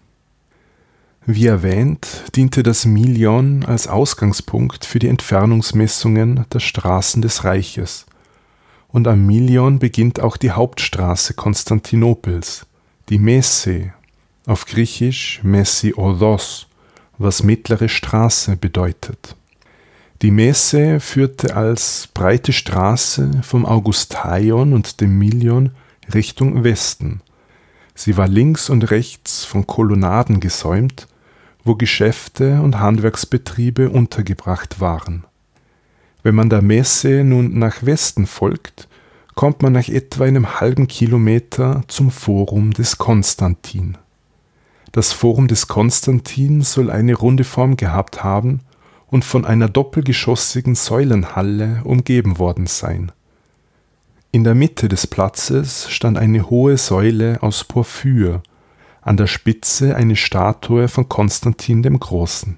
Wie 1.28 1.46
erwähnt, 1.46 2.24
diente 2.36 2.64
das 2.64 2.86
Milion 2.86 3.66
als 3.66 3.88
Ausgangspunkt 3.88 4.86
für 4.86 5.00
die 5.00 5.08
Entfernungsmessungen 5.08 6.46
der 6.52 6.60
Straßen 6.60 7.22
des 7.22 7.44
Reiches 7.44 8.06
und 8.96 9.10
am 9.10 9.26
Milion 9.26 9.78
beginnt 9.78 10.22
auch 10.22 10.38
die 10.38 10.52
Hauptstraße 10.52 11.34
Konstantinopels, 11.34 12.66
die 13.10 13.20
Messe, 13.20 13.92
auf 14.46 14.66
Griechisch 14.66 15.42
Messi 15.44 15.94
Odos, 15.98 16.68
was 17.18 17.44
mittlere 17.44 17.90
Straße 17.90 18.56
bedeutet. 18.56 19.36
Die 20.22 20.32
Messe 20.32 21.02
führte 21.02 21.58
als 21.58 22.08
breite 22.14 22.54
Straße 22.54 23.42
vom 23.44 23.66
Augustaion 23.66 24.72
und 24.72 25.02
dem 25.02 25.18
Milion 25.18 25.72
Richtung 26.14 26.64
Westen. 26.64 27.20
Sie 27.96 28.16
war 28.16 28.30
links 28.30 28.70
und 28.70 28.92
rechts 28.92 29.44
von 29.44 29.68
Kolonnaden 29.68 30.40
gesäumt, 30.40 31.10
wo 31.66 31.76
Geschäfte 31.76 32.62
und 32.62 32.80
Handwerksbetriebe 32.80 33.90
untergebracht 33.90 34.80
waren. 34.80 35.26
Wenn 36.26 36.34
man 36.34 36.50
der 36.50 36.64
Messe 36.64 37.24
nun 37.24 37.60
nach 37.60 37.86
Westen 37.86 38.26
folgt, 38.26 38.88
kommt 39.36 39.62
man 39.62 39.74
nach 39.74 39.88
etwa 39.90 40.24
einem 40.24 40.60
halben 40.60 40.88
Kilometer 40.88 41.84
zum 41.88 42.10
Forum 42.10 42.72
des 42.72 42.98
Konstantin. 42.98 43.96
Das 44.92 45.14
Forum 45.14 45.48
des 45.48 45.68
Konstantin 45.68 46.64
soll 46.64 46.90
eine 46.90 47.14
runde 47.14 47.44
Form 47.44 47.78
gehabt 47.78 48.24
haben 48.24 48.62
und 49.06 49.24
von 49.24 49.46
einer 49.46 49.70
doppelgeschossigen 49.70 50.74
Säulenhalle 50.74 51.82
umgeben 51.84 52.40
worden 52.40 52.66
sein. 52.66 53.12
In 54.32 54.44
der 54.44 54.56
Mitte 54.56 54.90
des 54.90 55.06
Platzes 55.06 55.92
stand 55.92 56.18
eine 56.18 56.50
hohe 56.50 56.78
Säule 56.78 57.38
aus 57.44 57.66
Porphyr, 57.66 58.42
an 59.04 59.16
der 59.16 59.28
Spitze 59.28 59.96
eine 59.96 60.16
Statue 60.16 60.88
von 60.88 61.08
Konstantin 61.08 61.84
dem 61.84 62.00
Großen. 62.00 62.58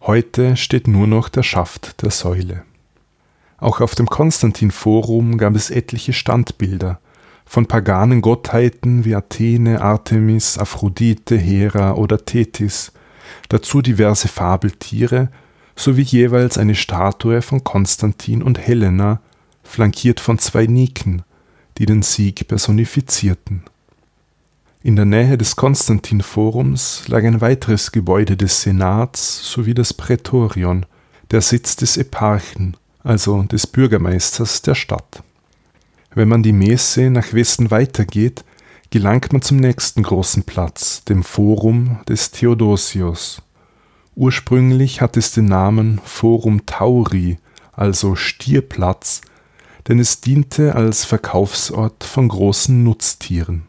Heute 0.00 0.56
steht 0.56 0.88
nur 0.88 1.06
noch 1.06 1.28
der 1.28 1.42
Schaft 1.42 2.00
der 2.00 2.10
Säule. 2.10 2.62
Auch 3.64 3.80
auf 3.80 3.94
dem 3.94 4.04
Konstantin-Forum 4.04 5.38
gab 5.38 5.56
es 5.56 5.70
etliche 5.70 6.12
Standbilder 6.12 7.00
von 7.46 7.64
paganen 7.64 8.20
Gottheiten 8.20 9.06
wie 9.06 9.14
Athene, 9.14 9.80
Artemis, 9.80 10.58
Aphrodite, 10.58 11.38
Hera 11.38 11.94
oder 11.94 12.26
Tethys, 12.26 12.92
dazu 13.48 13.80
diverse 13.80 14.28
Fabeltiere 14.28 15.30
sowie 15.76 16.02
jeweils 16.02 16.58
eine 16.58 16.74
Statue 16.74 17.40
von 17.40 17.64
Konstantin 17.64 18.42
und 18.42 18.58
Helena, 18.58 19.22
flankiert 19.62 20.20
von 20.20 20.38
zwei 20.38 20.66
Niken, 20.66 21.22
die 21.78 21.86
den 21.86 22.02
Sieg 22.02 22.46
personifizierten. 22.46 23.62
In 24.82 24.96
der 24.96 25.06
Nähe 25.06 25.38
des 25.38 25.56
Konstantin-Forums 25.56 27.08
lag 27.08 27.24
ein 27.24 27.40
weiteres 27.40 27.92
Gebäude 27.92 28.36
des 28.36 28.60
Senats 28.60 29.50
sowie 29.50 29.72
das 29.72 29.94
Prätorion, 29.94 30.84
der 31.30 31.40
Sitz 31.40 31.76
des 31.76 31.96
Eparchen, 31.96 32.76
also 33.04 33.42
des 33.42 33.66
Bürgermeisters 33.66 34.62
der 34.62 34.74
Stadt. 34.74 35.22
Wenn 36.14 36.28
man 36.28 36.42
die 36.42 36.52
Messe 36.52 37.10
nach 37.10 37.32
Westen 37.32 37.70
weitergeht, 37.70 38.44
gelangt 38.90 39.32
man 39.32 39.42
zum 39.42 39.58
nächsten 39.58 40.02
großen 40.02 40.44
Platz, 40.44 41.04
dem 41.04 41.22
Forum 41.22 41.98
des 42.08 42.30
Theodosios. 42.30 43.42
Ursprünglich 44.16 45.00
hat 45.00 45.16
es 45.16 45.32
den 45.32 45.46
Namen 45.46 46.00
Forum 46.04 46.66
Tauri, 46.66 47.38
also 47.72 48.14
Stierplatz, 48.14 49.20
denn 49.88 49.98
es 49.98 50.20
diente 50.20 50.74
als 50.74 51.04
Verkaufsort 51.04 52.04
von 52.04 52.28
großen 52.28 52.82
Nutztieren. 52.82 53.64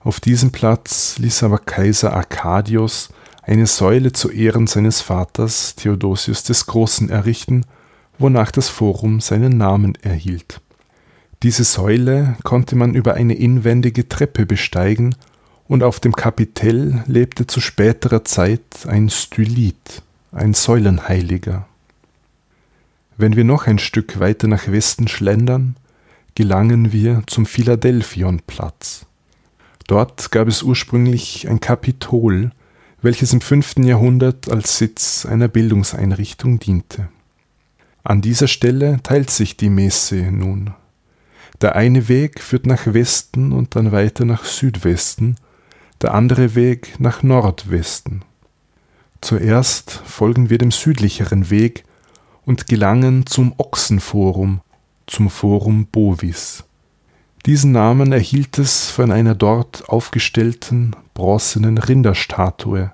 Auf 0.00 0.18
diesem 0.18 0.50
Platz 0.50 1.18
ließ 1.18 1.42
aber 1.42 1.58
Kaiser 1.58 2.14
Arcadius 2.14 3.10
eine 3.42 3.66
Säule 3.66 4.12
zu 4.12 4.30
Ehren 4.30 4.66
seines 4.66 5.02
Vaters 5.02 5.74
Theodosius 5.76 6.42
des 6.42 6.64
Großen 6.64 7.10
errichten, 7.10 7.66
wonach 8.20 8.50
das 8.52 8.68
Forum 8.68 9.20
seinen 9.20 9.56
Namen 9.56 9.94
erhielt. 10.02 10.60
Diese 11.42 11.64
Säule 11.64 12.36
konnte 12.44 12.76
man 12.76 12.94
über 12.94 13.14
eine 13.14 13.34
inwendige 13.34 14.08
Treppe 14.08 14.44
besteigen 14.44 15.16
und 15.66 15.82
auf 15.82 15.98
dem 15.98 16.12
Kapitell 16.12 17.02
lebte 17.06 17.46
zu 17.46 17.60
späterer 17.60 18.24
Zeit 18.24 18.86
ein 18.86 19.08
Stylit, 19.08 20.02
ein 20.32 20.52
Säulenheiliger. 20.52 21.66
Wenn 23.16 23.36
wir 23.36 23.44
noch 23.44 23.66
ein 23.66 23.78
Stück 23.78 24.20
weiter 24.20 24.48
nach 24.48 24.68
Westen 24.68 25.08
schlendern, 25.08 25.76
gelangen 26.34 26.92
wir 26.92 27.22
zum 27.26 27.46
Philadelphionplatz. 27.46 29.06
Dort 29.86 30.30
gab 30.30 30.46
es 30.46 30.62
ursprünglich 30.62 31.48
ein 31.48 31.60
Kapitol, 31.60 32.50
welches 33.02 33.32
im 33.32 33.40
5. 33.40 33.78
Jahrhundert 33.78 34.50
als 34.50 34.76
Sitz 34.76 35.24
einer 35.24 35.48
Bildungseinrichtung 35.48 36.58
diente. 36.58 37.08
An 38.10 38.22
dieser 38.22 38.48
Stelle 38.48 38.98
teilt 39.04 39.30
sich 39.30 39.56
die 39.56 39.70
Messe 39.70 40.16
nun. 40.16 40.74
Der 41.60 41.76
eine 41.76 42.08
Weg 42.08 42.40
führt 42.40 42.66
nach 42.66 42.92
Westen 42.92 43.52
und 43.52 43.76
dann 43.76 43.92
weiter 43.92 44.24
nach 44.24 44.44
Südwesten, 44.44 45.36
der 46.02 46.12
andere 46.12 46.56
Weg 46.56 46.98
nach 46.98 47.22
Nordwesten. 47.22 48.24
Zuerst 49.20 49.92
folgen 49.92 50.50
wir 50.50 50.58
dem 50.58 50.72
südlicheren 50.72 51.50
Weg 51.50 51.84
und 52.44 52.66
gelangen 52.66 53.26
zum 53.26 53.54
Ochsenforum, 53.58 54.60
zum 55.06 55.30
Forum 55.30 55.86
Bovis. 55.86 56.64
Diesen 57.46 57.70
Namen 57.70 58.10
erhielt 58.10 58.58
es 58.58 58.90
von 58.90 59.12
einer 59.12 59.36
dort 59.36 59.88
aufgestellten 59.88 60.96
bronzenen 61.14 61.78
Rinderstatue. 61.78 62.90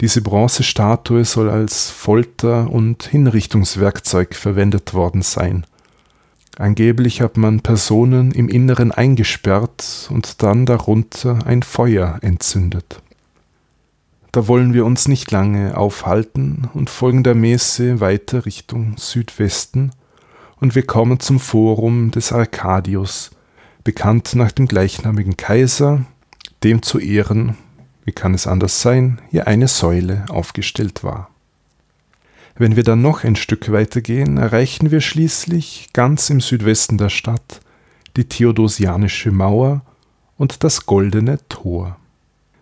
Diese 0.00 0.22
Bronzestatue 0.22 1.24
soll 1.24 1.50
als 1.50 1.90
Folter- 1.90 2.70
und 2.70 3.04
Hinrichtungswerkzeug 3.04 4.34
verwendet 4.34 4.94
worden 4.94 5.22
sein. 5.22 5.64
Angeblich 6.58 7.20
hat 7.20 7.36
man 7.36 7.60
Personen 7.60 8.32
im 8.32 8.48
Inneren 8.48 8.92
eingesperrt 8.92 10.08
und 10.10 10.42
dann 10.42 10.66
darunter 10.66 11.46
ein 11.46 11.62
Feuer 11.62 12.18
entzündet. 12.22 13.00
Da 14.32 14.48
wollen 14.48 14.74
wir 14.74 14.84
uns 14.84 15.08
nicht 15.08 15.30
lange 15.30 15.76
aufhalten 15.76 16.68
und 16.74 16.90
folgen 16.90 17.22
der 17.22 17.34
Messe 17.34 18.00
weiter 18.00 18.46
Richtung 18.46 18.96
Südwesten 18.96 19.92
und 20.58 20.74
wir 20.74 20.86
kommen 20.86 21.20
zum 21.20 21.40
Forum 21.40 22.12
des 22.12 22.32
Arkadius, 22.32 23.30
bekannt 23.84 24.34
nach 24.34 24.52
dem 24.52 24.68
gleichnamigen 24.68 25.36
Kaiser, 25.36 26.04
dem 26.62 26.82
zu 26.82 26.98
Ehren, 26.98 27.56
wie 28.04 28.12
kann 28.12 28.34
es 28.34 28.46
anders 28.46 28.82
sein, 28.82 29.20
hier 29.30 29.46
eine 29.46 29.68
Säule 29.68 30.24
aufgestellt 30.28 31.04
war. 31.04 31.30
Wenn 32.56 32.76
wir 32.76 32.82
dann 32.82 33.00
noch 33.00 33.24
ein 33.24 33.36
Stück 33.36 33.72
weitergehen, 33.72 34.36
erreichen 34.36 34.90
wir 34.90 35.00
schließlich 35.00 35.90
ganz 35.92 36.28
im 36.30 36.40
Südwesten 36.40 36.98
der 36.98 37.08
Stadt 37.08 37.60
die 38.16 38.28
Theodosianische 38.28 39.30
Mauer 39.30 39.82
und 40.36 40.64
das 40.64 40.84
Goldene 40.84 41.38
Tor. 41.48 41.96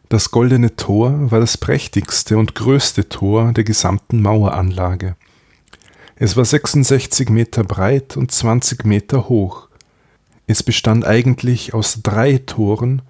Das 0.09 0.31
Goldene 0.31 0.77
Tor 0.77 1.31
war 1.31 1.41
das 1.41 1.57
prächtigste 1.57 2.39
und 2.39 2.55
größte 2.55 3.09
Tor 3.09 3.53
der 3.53 3.65
gesamten 3.65 4.23
Maueranlage. 4.23 5.17
Es 6.17 6.37
war 6.37 6.45
66 6.45 7.31
Meter 7.31 7.65
breit 7.65 8.17
und 8.17 8.31
20 8.31 8.85
Meter 8.85 9.29
hoch 9.29 9.71
es 10.51 10.65
bestand 10.65 11.07
eigentlich 11.07 11.75
aus 11.75 12.01
drei 12.03 12.39
Toren, 12.39 13.03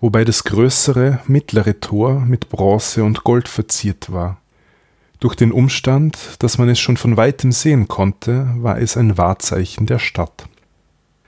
wobei 0.00 0.24
das 0.24 0.44
größere, 0.44 1.20
mittlere 1.26 1.80
Tor 1.80 2.20
mit 2.20 2.48
Bronze 2.48 3.04
und 3.04 3.24
Gold 3.24 3.48
verziert 3.48 4.12
war. 4.12 4.40
Durch 5.20 5.34
den 5.34 5.52
Umstand, 5.52 6.16
dass 6.38 6.56
man 6.56 6.70
es 6.70 6.80
schon 6.80 6.96
von 6.96 7.16
weitem 7.16 7.52
sehen 7.52 7.88
konnte, 7.88 8.48
war 8.56 8.78
es 8.80 8.96
ein 8.96 9.18
Wahrzeichen 9.18 9.86
der 9.86 9.98
Stadt. 9.98 10.48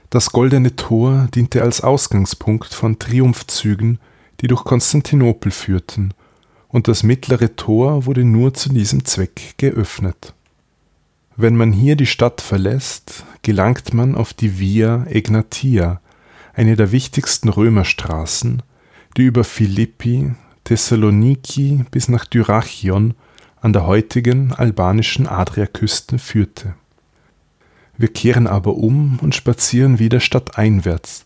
Das 0.09 0.31
goldene 0.31 0.77
Tor 0.77 1.29
diente 1.35 1.63
als 1.63 1.83
Ausgangspunkt 1.83 2.73
von 2.73 2.99
Triumphzügen, 2.99 3.99
die 4.41 4.47
durch 4.47 4.65
Konstantinopel 4.65 5.53
führten, 5.53 6.15
und 6.69 6.89
das 6.89 7.03
mittlere 7.03 7.55
Tor 7.55 8.07
wurde 8.07 8.25
nur 8.25 8.55
zu 8.55 8.71
diesem 8.71 9.05
Zweck 9.05 9.55
geöffnet. 9.59 10.35
Wenn 11.37 11.57
man 11.57 11.73
hier 11.73 11.97
die 11.97 12.07
Stadt 12.07 12.41
verlässt, 12.41 13.25
gelangt 13.43 13.93
man 13.93 14.15
auf 14.15 14.33
die 14.33 14.59
Via 14.59 15.05
Egnatia, 15.07 16.01
eine 16.55 16.77
der 16.77 16.93
wichtigsten 16.93 17.49
Römerstraßen, 17.49 18.63
die 19.17 19.23
über 19.23 19.45
Philippi, 19.45 20.33
Thessaloniki 20.65 21.85
bis 21.91 22.09
nach 22.09 22.25
Dyrrhachion 22.25 23.15
an 23.61 23.73
der 23.73 23.87
heutigen 23.87 24.53
albanischen 24.53 25.27
Adriaküste 25.27 26.19
führte. 26.19 26.75
Wir 27.97 28.13
kehren 28.13 28.47
aber 28.47 28.75
um 28.75 29.19
und 29.21 29.35
spazieren 29.35 29.99
wieder 29.99 30.21
stadteinwärts, 30.21 31.25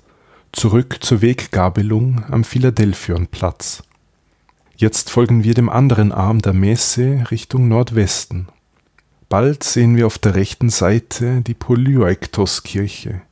zurück 0.52 0.98
zur 1.00 1.22
Weggabelung 1.22 2.24
am 2.28 2.44
Philadelphionplatz. 2.44 3.82
Jetzt 4.76 5.10
folgen 5.10 5.42
wir 5.42 5.54
dem 5.54 5.70
anderen 5.70 6.12
Arm 6.12 6.42
der 6.42 6.52
Messe 6.52 7.24
Richtung 7.30 7.68
Nordwesten. 7.68 8.48
Bald 9.28 9.64
sehen 9.64 9.96
wir 9.96 10.06
auf 10.06 10.18
der 10.18 10.34
rechten 10.34 10.68
Seite 10.68 11.40
die 11.40 11.54
Polyaiktos-Kirche. 11.54 13.22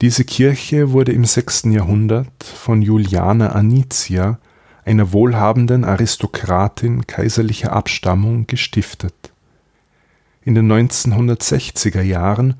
Diese 0.00 0.24
Kirche 0.24 0.92
wurde 0.92 1.12
im 1.12 1.24
6. 1.24 1.64
Jahrhundert 1.66 2.42
von 2.42 2.80
Juliana 2.82 3.50
Anicia, 3.50 4.38
einer 4.84 5.12
wohlhabenden 5.12 5.84
Aristokratin 5.84 7.06
kaiserlicher 7.06 7.72
Abstammung, 7.72 8.46
gestiftet. 8.46 9.14
In 10.42 10.54
den 10.54 10.72
1960er 10.72 12.00
Jahren 12.00 12.54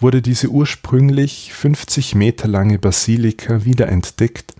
wurde 0.00 0.22
diese 0.22 0.48
ursprünglich 0.48 1.52
50 1.52 2.14
Meter 2.14 2.48
lange 2.48 2.78
Basilika 2.78 3.64
wiederentdeckt 3.64 4.54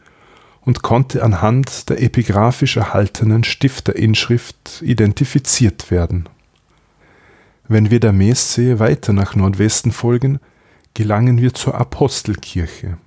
und 0.61 0.83
konnte 0.83 1.23
anhand 1.23 1.89
der 1.89 2.03
epigraphisch 2.03 2.77
erhaltenen 2.77 3.45
Stifterinschrift 3.45 4.83
identifiziert 4.83 5.91
werden 5.91 6.29
wenn 7.69 7.91
wir 7.91 8.01
der 8.01 8.13
Messe 8.13 8.79
weiter 8.79 9.13
nach 9.13 9.37
Nordwesten 9.37 9.93
folgen, 9.93 10.41
gelangen 10.95 11.41
wir 11.41 11.55
zur 11.55 11.75
Apostelkirche. 11.75 12.99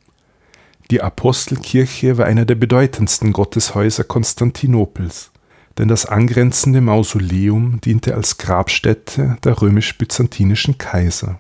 Die 0.92 1.02
Apostelkirche 1.02 2.18
war 2.18 2.26
einer 2.26 2.46
der 2.46 2.56
bedeutendsten 2.56 3.32
Gotteshäuser 3.32 4.04
Konstantinopels, 4.04 5.32
denn 5.78 5.88
das 5.88 6.06
angrenzende 6.06 6.82
Mausoleum 6.82 7.80
diente 7.82 8.14
als 8.16 8.38
Grabstätte 8.38 9.38
der 9.44 9.62
römisch-byzantinischen 9.62 10.78
Kaiser. 10.78 11.40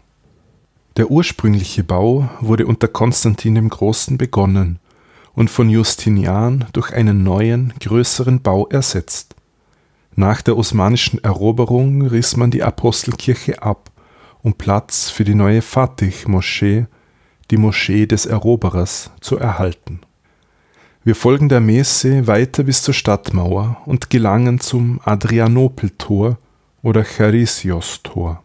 Der 0.97 1.11
ursprüngliche 1.11 1.83
Bau 1.83 2.29
wurde 2.39 2.65
unter 2.65 2.87
Konstantin 2.87 3.55
dem 3.55 3.69
Großen 3.69 4.17
begonnen 4.17 4.79
und 5.33 5.49
von 5.49 5.69
Justinian 5.69 6.65
durch 6.73 6.93
einen 6.93 7.23
neuen, 7.23 7.73
größeren 7.79 8.41
Bau 8.41 8.67
ersetzt. 8.67 9.35
Nach 10.15 10.41
der 10.41 10.57
osmanischen 10.57 11.23
Eroberung 11.23 12.01
riss 12.01 12.35
man 12.35 12.51
die 12.51 12.63
Apostelkirche 12.63 13.61
ab, 13.61 13.90
um 14.43 14.53
Platz 14.53 15.09
für 15.09 15.23
die 15.23 15.35
neue 15.35 15.61
Fatih-Moschee, 15.61 16.85
die 17.49 17.57
Moschee 17.57 18.05
des 18.05 18.25
Eroberers, 18.25 19.11
zu 19.21 19.37
erhalten. 19.37 20.01
Wir 21.03 21.15
folgen 21.15 21.49
der 21.49 21.61
Messe 21.61 22.27
weiter 22.27 22.63
bis 22.63 22.83
zur 22.83 22.93
Stadtmauer 22.93 23.81
und 23.85 24.09
gelangen 24.09 24.59
zum 24.59 25.01
Adrianopel-Tor 25.03 26.37
oder 26.83 27.03
Charisios-Tor. 27.03 28.43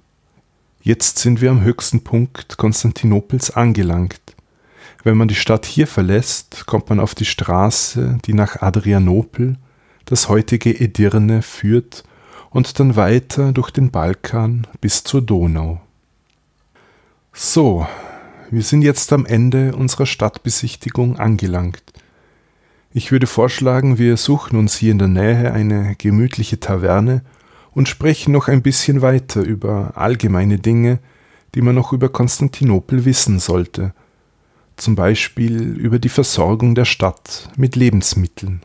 Jetzt 0.82 1.18
sind 1.18 1.40
wir 1.40 1.50
am 1.50 1.62
höchsten 1.62 2.02
Punkt 2.02 2.56
Konstantinopels 2.56 3.50
angelangt. 3.50 4.20
Wenn 5.02 5.16
man 5.16 5.28
die 5.28 5.34
Stadt 5.34 5.66
hier 5.66 5.86
verlässt, 5.86 6.66
kommt 6.66 6.88
man 6.88 7.00
auf 7.00 7.14
die 7.14 7.24
Straße, 7.24 8.18
die 8.24 8.34
nach 8.34 8.62
Adrianopel, 8.62 9.56
das 10.04 10.28
heutige 10.28 10.70
Edirne, 10.70 11.42
führt 11.42 12.04
und 12.50 12.80
dann 12.80 12.96
weiter 12.96 13.52
durch 13.52 13.70
den 13.70 13.90
Balkan 13.90 14.66
bis 14.80 15.04
zur 15.04 15.22
Donau. 15.22 15.80
So, 17.38 17.86
wir 18.50 18.62
sind 18.62 18.80
jetzt 18.80 19.12
am 19.12 19.26
Ende 19.26 19.76
unserer 19.76 20.06
Stadtbesichtigung 20.06 21.18
angelangt. 21.18 21.82
Ich 22.94 23.12
würde 23.12 23.26
vorschlagen, 23.26 23.98
wir 23.98 24.16
suchen 24.16 24.58
uns 24.58 24.76
hier 24.76 24.92
in 24.92 24.98
der 24.98 25.08
Nähe 25.08 25.52
eine 25.52 25.94
gemütliche 25.96 26.58
Taverne 26.58 27.22
und 27.72 27.88
sprechen 27.88 28.32
noch 28.32 28.48
ein 28.48 28.62
bisschen 28.62 29.02
weiter 29.02 29.42
über 29.42 29.92
allgemeine 29.96 30.58
Dinge, 30.58 30.98
die 31.54 31.60
man 31.60 31.74
noch 31.74 31.92
über 31.92 32.08
Konstantinopel 32.08 33.04
wissen 33.04 33.38
sollte– 33.38 33.92
zum 34.76 34.94
Beispiel 34.94 35.76
über 35.76 35.98
die 35.98 36.08
Versorgung 36.08 36.74
der 36.74 36.84
Stadt 36.84 37.48
mit 37.56 37.76
Lebensmitteln. 37.76 38.62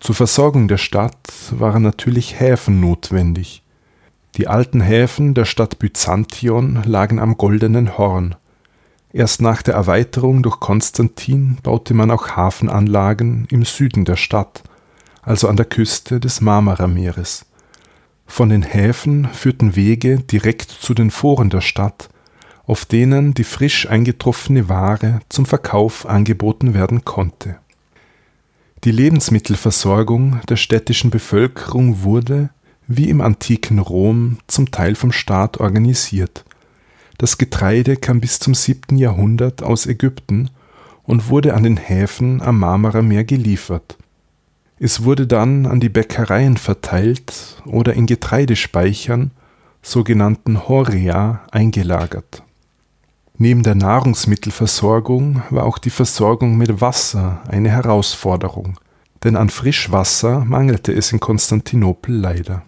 Zur 0.00 0.14
Versorgung 0.14 0.68
der 0.68 0.78
Stadt 0.78 1.30
waren 1.50 1.82
natürlich 1.82 2.38
Häfen 2.38 2.80
notwendig. 2.80 3.62
Die 4.36 4.48
alten 4.48 4.82
Häfen 4.82 5.32
der 5.32 5.46
Stadt 5.46 5.78
Byzantion 5.78 6.82
lagen 6.84 7.18
am 7.20 7.38
Goldenen 7.38 7.96
Horn. 7.96 8.34
Erst 9.10 9.40
nach 9.40 9.62
der 9.62 9.72
Erweiterung 9.72 10.42
durch 10.42 10.60
Konstantin 10.60 11.56
baute 11.62 11.94
man 11.94 12.10
auch 12.10 12.28
Hafenanlagen 12.36 13.46
im 13.50 13.64
Süden 13.64 14.04
der 14.04 14.16
Stadt, 14.16 14.62
also 15.22 15.48
an 15.48 15.56
der 15.56 15.64
Küste 15.64 16.20
des 16.20 16.42
Marmarameeres. 16.42 17.46
Von 18.26 18.50
den 18.50 18.62
Häfen 18.62 19.26
führten 19.32 19.74
Wege 19.74 20.18
direkt 20.18 20.70
zu 20.70 20.92
den 20.92 21.10
Foren 21.10 21.48
der 21.48 21.62
Stadt, 21.62 22.10
auf 22.66 22.84
denen 22.84 23.32
die 23.32 23.44
frisch 23.44 23.88
eingetroffene 23.88 24.68
Ware 24.68 25.20
zum 25.30 25.46
Verkauf 25.46 26.04
angeboten 26.04 26.74
werden 26.74 27.06
konnte. 27.06 27.56
Die 28.84 28.90
Lebensmittelversorgung 28.90 30.42
der 30.46 30.56
städtischen 30.56 31.10
Bevölkerung 31.10 32.02
wurde, 32.02 32.50
wie 32.88 33.08
im 33.08 33.20
antiken 33.20 33.78
Rom, 33.78 34.38
zum 34.46 34.70
Teil 34.70 34.94
vom 34.94 35.12
Staat 35.12 35.58
organisiert. 35.58 36.44
Das 37.18 37.38
Getreide 37.38 37.96
kam 37.96 38.20
bis 38.20 38.38
zum 38.38 38.54
7. 38.54 38.98
Jahrhundert 38.98 39.62
aus 39.62 39.86
Ägypten 39.86 40.50
und 41.02 41.28
wurde 41.30 41.54
an 41.54 41.62
den 41.62 41.76
Häfen 41.76 42.42
am 42.42 42.58
Marmarameer 42.58 43.24
geliefert. 43.24 43.96
Es 44.78 45.04
wurde 45.04 45.26
dann 45.26 45.64
an 45.64 45.80
die 45.80 45.88
Bäckereien 45.88 46.58
verteilt 46.58 47.62
oder 47.64 47.94
in 47.94 48.04
Getreidespeichern, 48.06 49.30
sogenannten 49.80 50.68
Horia, 50.68 51.40
eingelagert. 51.50 52.42
Neben 53.38 53.62
der 53.62 53.74
Nahrungsmittelversorgung 53.74 55.42
war 55.50 55.64
auch 55.64 55.78
die 55.78 55.90
Versorgung 55.90 56.56
mit 56.56 56.80
Wasser 56.80 57.42
eine 57.48 57.70
Herausforderung, 57.70 58.78
denn 59.24 59.36
an 59.36 59.48
Frischwasser 59.48 60.44
mangelte 60.44 60.92
es 60.92 61.12
in 61.12 61.20
Konstantinopel 61.20 62.14
leider. 62.14 62.62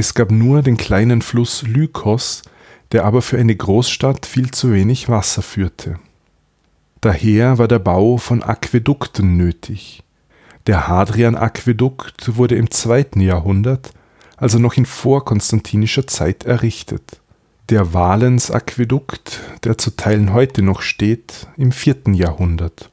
Es 0.00 0.14
gab 0.14 0.30
nur 0.30 0.62
den 0.62 0.78
kleinen 0.78 1.20
Fluss 1.20 1.60
Lykos, 1.60 2.40
der 2.92 3.04
aber 3.04 3.20
für 3.20 3.36
eine 3.36 3.54
Großstadt 3.54 4.24
viel 4.24 4.50
zu 4.50 4.72
wenig 4.72 5.10
Wasser 5.10 5.42
führte. 5.42 5.98
Daher 7.02 7.58
war 7.58 7.68
der 7.68 7.80
Bau 7.80 8.16
von 8.16 8.42
Aquädukten 8.42 9.36
nötig. 9.36 10.02
Der 10.66 10.88
Hadrian-Aquädukt 10.88 12.34
wurde 12.38 12.54
im 12.54 12.70
zweiten 12.70 13.20
Jahrhundert, 13.20 13.92
also 14.38 14.58
noch 14.58 14.78
in 14.78 14.86
vorkonstantinischer 14.86 16.06
Zeit 16.06 16.44
errichtet 16.44 17.20
der 17.68 17.92
Valens-Aquädukt, 17.92 19.40
der 19.64 19.76
zu 19.76 19.94
Teilen 19.96 20.32
heute 20.32 20.62
noch 20.62 20.80
steht, 20.80 21.46
im 21.58 21.72
vierten 21.72 22.14
Jahrhundert. 22.14 22.90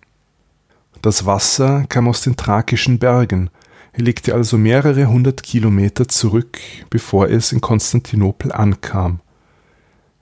Das 1.01 1.25
Wasser 1.25 1.85
kam 1.87 2.09
aus 2.09 2.19
den 2.19 2.35
Thrakischen 2.35 2.99
Bergen, 2.99 3.49
legte 3.97 4.33
also 4.33 4.57
mehrere 4.57 5.07
hundert 5.07 5.43
Kilometer 5.43 6.07
zurück, 6.07 6.59
bevor 6.89 7.29
es 7.29 7.51
in 7.51 7.61
Konstantinopel 7.61 8.51
ankam. 8.51 9.19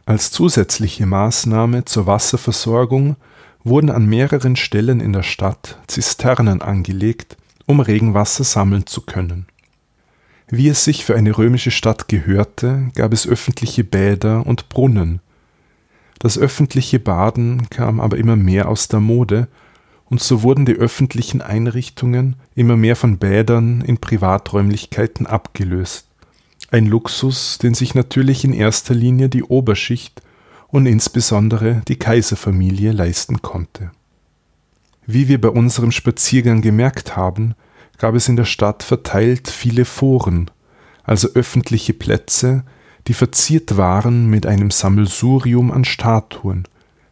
Als 0.05 0.31
zusätzliche 0.31 1.05
Maßnahme 1.05 1.85
zur 1.85 2.05
Wasserversorgung 2.07 3.15
wurden 3.63 3.89
an 3.89 4.05
mehreren 4.05 4.55
Stellen 4.55 4.99
in 4.99 5.13
der 5.13 5.23
Stadt 5.23 5.79
Zisternen 5.87 6.61
angelegt, 6.61 7.37
um 7.65 7.79
Regenwasser 7.79 8.43
sammeln 8.43 8.85
zu 8.85 9.01
können 9.01 9.47
wie 10.47 10.69
es 10.69 10.83
sich 10.83 11.05
für 11.05 11.15
eine 11.15 11.37
römische 11.37 11.71
Stadt 11.71 12.07
gehörte, 12.07 12.89
gab 12.95 13.13
es 13.13 13.27
öffentliche 13.27 13.83
Bäder 13.83 14.45
und 14.45 14.69
Brunnen. 14.69 15.19
Das 16.19 16.37
öffentliche 16.37 16.99
Baden 16.99 17.69
kam 17.69 17.99
aber 17.99 18.17
immer 18.17 18.35
mehr 18.35 18.69
aus 18.69 18.87
der 18.87 18.99
Mode, 18.99 19.47
und 20.09 20.21
so 20.21 20.43
wurden 20.43 20.65
die 20.65 20.75
öffentlichen 20.75 21.41
Einrichtungen 21.41 22.35
immer 22.55 22.77
mehr 22.77 22.95
von 22.95 23.17
Bädern 23.17 23.81
in 23.81 23.97
Privaträumlichkeiten 23.97 25.25
abgelöst. 25.25 26.07
Ein 26.71 26.85
Luxus, 26.85 27.57
den 27.57 27.73
sich 27.73 27.95
natürlich 27.95 28.43
in 28.43 28.53
erster 28.53 28.93
Linie 28.93 29.29
die 29.29 29.43
Oberschicht 29.43 30.21
und 30.67 30.85
insbesondere 30.85 31.81
die 31.87 31.97
Kaiserfamilie 31.97 32.91
leisten 32.91 33.41
konnte. 33.41 33.91
Wie 35.05 35.27
wir 35.27 35.39
bei 35.39 35.49
unserem 35.49 35.91
Spaziergang 35.91 36.61
gemerkt 36.61 37.15
haben, 37.15 37.55
gab 37.97 38.15
es 38.15 38.27
in 38.27 38.35
der 38.35 38.45
Stadt 38.45 38.83
verteilt 38.83 39.47
viele 39.47 39.85
Foren, 39.85 40.51
also 41.03 41.29
öffentliche 41.33 41.93
Plätze, 41.93 42.63
die 43.07 43.13
verziert 43.13 43.77
waren 43.77 44.27
mit 44.27 44.45
einem 44.45 44.71
Sammelsurium 44.71 45.71
an 45.71 45.85
Statuen, 45.85 46.67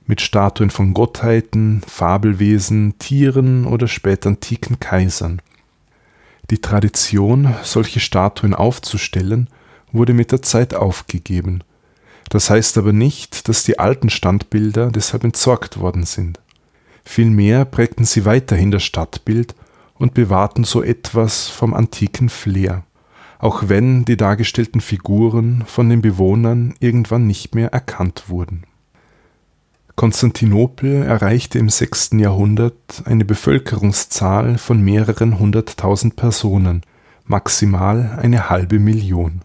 mit 0.05 0.21
Statuen 0.21 0.69
von 0.69 0.93
Gottheiten, 0.93 1.81
Fabelwesen, 1.87 2.97
Tieren 2.99 3.65
oder 3.65 3.87
spätantiken 3.87 4.79
Kaisern. 4.79 5.41
Die 6.49 6.59
Tradition, 6.59 7.53
solche 7.63 7.99
Statuen 7.99 8.53
aufzustellen, 8.53 9.49
wurde 9.91 10.13
mit 10.13 10.31
der 10.31 10.41
Zeit 10.41 10.73
aufgegeben. 10.73 11.63
Das 12.29 12.49
heißt 12.49 12.77
aber 12.77 12.93
nicht, 12.93 13.47
dass 13.47 13.63
die 13.63 13.79
alten 13.79 14.09
Standbilder 14.09 14.91
deshalb 14.91 15.23
entsorgt 15.23 15.79
worden 15.79 16.03
sind. 16.03 16.39
Vielmehr 17.05 17.65
prägten 17.65 18.05
sie 18.05 18.25
weiterhin 18.25 18.71
das 18.71 18.83
Stadtbild 18.83 19.55
und 19.95 20.13
bewahrten 20.13 20.63
so 20.63 20.81
etwas 20.81 21.47
vom 21.47 21.73
antiken 21.73 22.29
Flair, 22.29 22.83
auch 23.39 23.63
wenn 23.67 24.05
die 24.05 24.17
dargestellten 24.17 24.81
Figuren 24.81 25.63
von 25.65 25.89
den 25.89 26.01
Bewohnern 26.01 26.73
irgendwann 26.79 27.27
nicht 27.27 27.55
mehr 27.55 27.71
erkannt 27.71 28.25
wurden. 28.27 28.63
Konstantinopel 30.03 31.03
erreichte 31.03 31.59
im 31.59 31.69
6. 31.69 32.09
Jahrhundert 32.17 33.03
eine 33.05 33.23
Bevölkerungszahl 33.23 34.57
von 34.57 34.81
mehreren 34.81 35.39
hunderttausend 35.39 36.17
Personen, 36.17 36.81
maximal 37.23 38.19
eine 38.21 38.49
halbe 38.49 38.79
Million. 38.79 39.43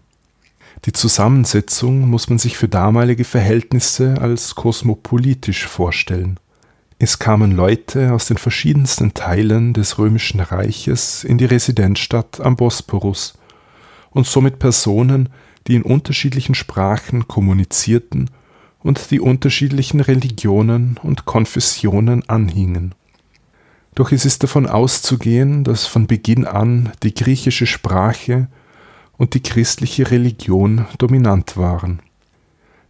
Die 0.83 0.91
Zusammensetzung 0.91 2.09
muss 2.09 2.27
man 2.27 2.39
sich 2.39 2.57
für 2.57 2.67
damalige 2.67 3.23
Verhältnisse 3.23 4.19
als 4.19 4.53
kosmopolitisch 4.53 5.65
vorstellen. 5.65 6.41
Es 6.97 7.19
kamen 7.19 7.53
Leute 7.53 8.11
aus 8.11 8.25
den 8.25 8.37
verschiedensten 8.37 9.13
Teilen 9.13 9.71
des 9.71 9.97
römischen 9.97 10.41
Reiches 10.41 11.23
in 11.23 11.37
die 11.37 11.45
Residenzstadt 11.45 12.41
am 12.41 12.57
Bosporus 12.57 13.35
und 14.09 14.27
somit 14.27 14.59
Personen, 14.59 15.29
die 15.67 15.75
in 15.75 15.83
unterschiedlichen 15.83 16.53
Sprachen 16.53 17.29
kommunizierten 17.29 18.29
und 18.81 19.11
die 19.11 19.19
unterschiedlichen 19.19 19.99
Religionen 19.99 20.99
und 21.03 21.25
Konfessionen 21.25 22.27
anhingen. 22.29 22.95
Doch 23.95 24.11
es 24.11 24.25
ist 24.25 24.43
davon 24.43 24.67
auszugehen, 24.67 25.63
dass 25.63 25.85
von 25.85 26.07
Beginn 26.07 26.45
an 26.45 26.91
die 27.03 27.13
griechische 27.13 27.65
Sprache 27.65 28.47
und 29.17 29.33
die 29.33 29.43
christliche 29.43 30.09
Religion 30.11 30.85
dominant 30.97 31.57
waren. 31.57 32.01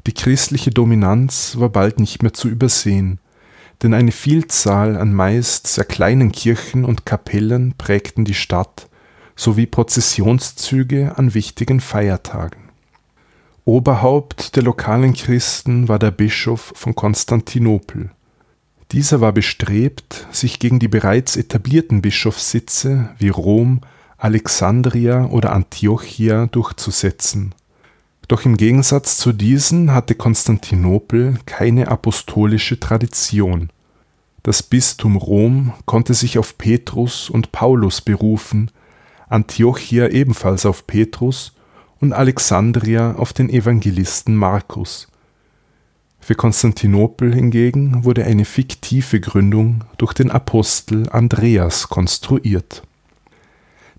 Die 0.05 0.13
christliche 0.13 0.69
Dominanz 0.69 1.55
war 1.57 1.69
bald 1.69 1.99
nicht 1.99 2.21
mehr 2.21 2.33
zu 2.33 2.47
übersehen, 2.47 3.19
denn 3.81 3.93
eine 3.93 4.11
Vielzahl 4.11 4.97
an 4.97 5.13
meist 5.13 5.67
sehr 5.67 5.85
kleinen 5.85 6.31
Kirchen 6.31 6.85
und 6.85 7.05
Kapellen 7.05 7.73
prägten 7.77 8.25
die 8.25 8.33
Stadt 8.33 8.87
sowie 9.35 9.65
Prozessionszüge 9.65 11.17
an 11.17 11.33
wichtigen 11.33 11.79
Feiertagen. 11.79 12.68
Oberhaupt 13.69 14.55
der 14.55 14.63
lokalen 14.63 15.13
Christen 15.13 15.87
war 15.87 15.99
der 15.99 16.09
Bischof 16.09 16.73
von 16.75 16.95
Konstantinopel. 16.95 18.09
Dieser 18.91 19.21
war 19.21 19.31
bestrebt, 19.31 20.25
sich 20.31 20.57
gegen 20.57 20.79
die 20.79 20.87
bereits 20.87 21.35
etablierten 21.35 22.01
Bischofssitze 22.01 23.11
wie 23.19 23.29
Rom, 23.29 23.81
Alexandria 24.17 25.27
oder 25.27 25.53
Antiochia 25.53 26.47
durchzusetzen. 26.47 27.53
Doch 28.27 28.43
im 28.43 28.57
Gegensatz 28.57 29.17
zu 29.17 29.33
diesen 29.33 29.93
hatte 29.93 30.15
Konstantinopel 30.15 31.37
keine 31.45 31.89
apostolische 31.89 32.79
Tradition. 32.79 33.69
Das 34.41 34.63
Bistum 34.63 35.15
Rom 35.15 35.73
konnte 35.85 36.15
sich 36.15 36.39
auf 36.39 36.57
Petrus 36.57 37.29
und 37.29 37.51
Paulus 37.51 38.01
berufen, 38.01 38.71
Antiochia 39.27 40.07
ebenfalls 40.07 40.65
auf 40.65 40.87
Petrus 40.87 41.53
und 41.99 42.13
Alexandria 42.13 43.15
auf 43.15 43.33
den 43.33 43.49
Evangelisten 43.49 44.35
Markus. 44.35 45.07
Für 46.19 46.35
Konstantinopel 46.35 47.33
hingegen 47.33 48.03
wurde 48.03 48.25
eine 48.25 48.45
fiktive 48.45 49.19
Gründung 49.19 49.83
durch 49.97 50.13
den 50.13 50.31
Apostel 50.31 51.09
Andreas 51.09 51.89
konstruiert. 51.89 52.83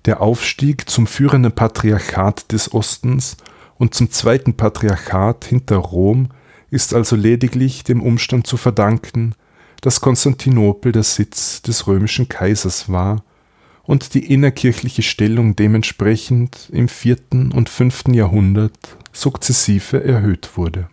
Der 0.04 0.20
Aufstieg 0.20 0.88
zum 0.88 1.06
führenden 1.06 1.52
Patriarchat 1.52 2.52
des 2.52 2.72
Ostens 2.72 3.36
und 3.78 3.94
zum 3.94 4.10
zweiten 4.10 4.54
Patriarchat 4.54 5.44
hinter 5.44 5.76
Rom 5.76 6.28
ist 6.70 6.94
also 6.94 7.16
lediglich 7.16 7.84
dem 7.84 8.02
Umstand 8.02 8.46
zu 8.46 8.56
verdanken, 8.56 9.34
dass 9.80 10.00
Konstantinopel 10.00 10.92
der 10.92 11.02
Sitz 11.02 11.62
des 11.62 11.86
römischen 11.86 12.28
Kaisers 12.28 12.90
war 12.90 13.24
und 13.82 14.14
die 14.14 14.32
innerkirchliche 14.32 15.02
Stellung 15.02 15.56
dementsprechend 15.56 16.68
im 16.72 16.88
vierten 16.88 17.52
und 17.52 17.68
fünften 17.68 18.14
Jahrhundert 18.14 18.96
sukzessive 19.12 20.04
erhöht 20.04 20.50
wurde. 20.56 20.88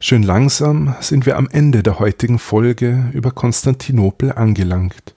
Schön 0.00 0.22
langsam 0.22 0.94
sind 1.00 1.24
wir 1.24 1.36
am 1.36 1.48
Ende 1.48 1.82
der 1.82 1.98
heutigen 1.98 2.38
Folge 2.38 3.10
über 3.14 3.30
Konstantinopel 3.30 4.32
angelangt. 4.32 5.14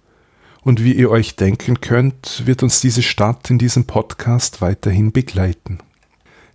Und 0.62 0.84
wie 0.84 0.94
ihr 0.94 1.10
euch 1.10 1.36
denken 1.36 1.82
könnt, 1.82 2.44
wird 2.46 2.64
uns 2.64 2.82
diese 2.82 3.02
Stadt 3.02 3.50
in 3.50 3.58
diesem 3.58 3.86
Podcast 3.86 4.62
weiterhin 4.62 5.12
begleiten. 5.12 5.80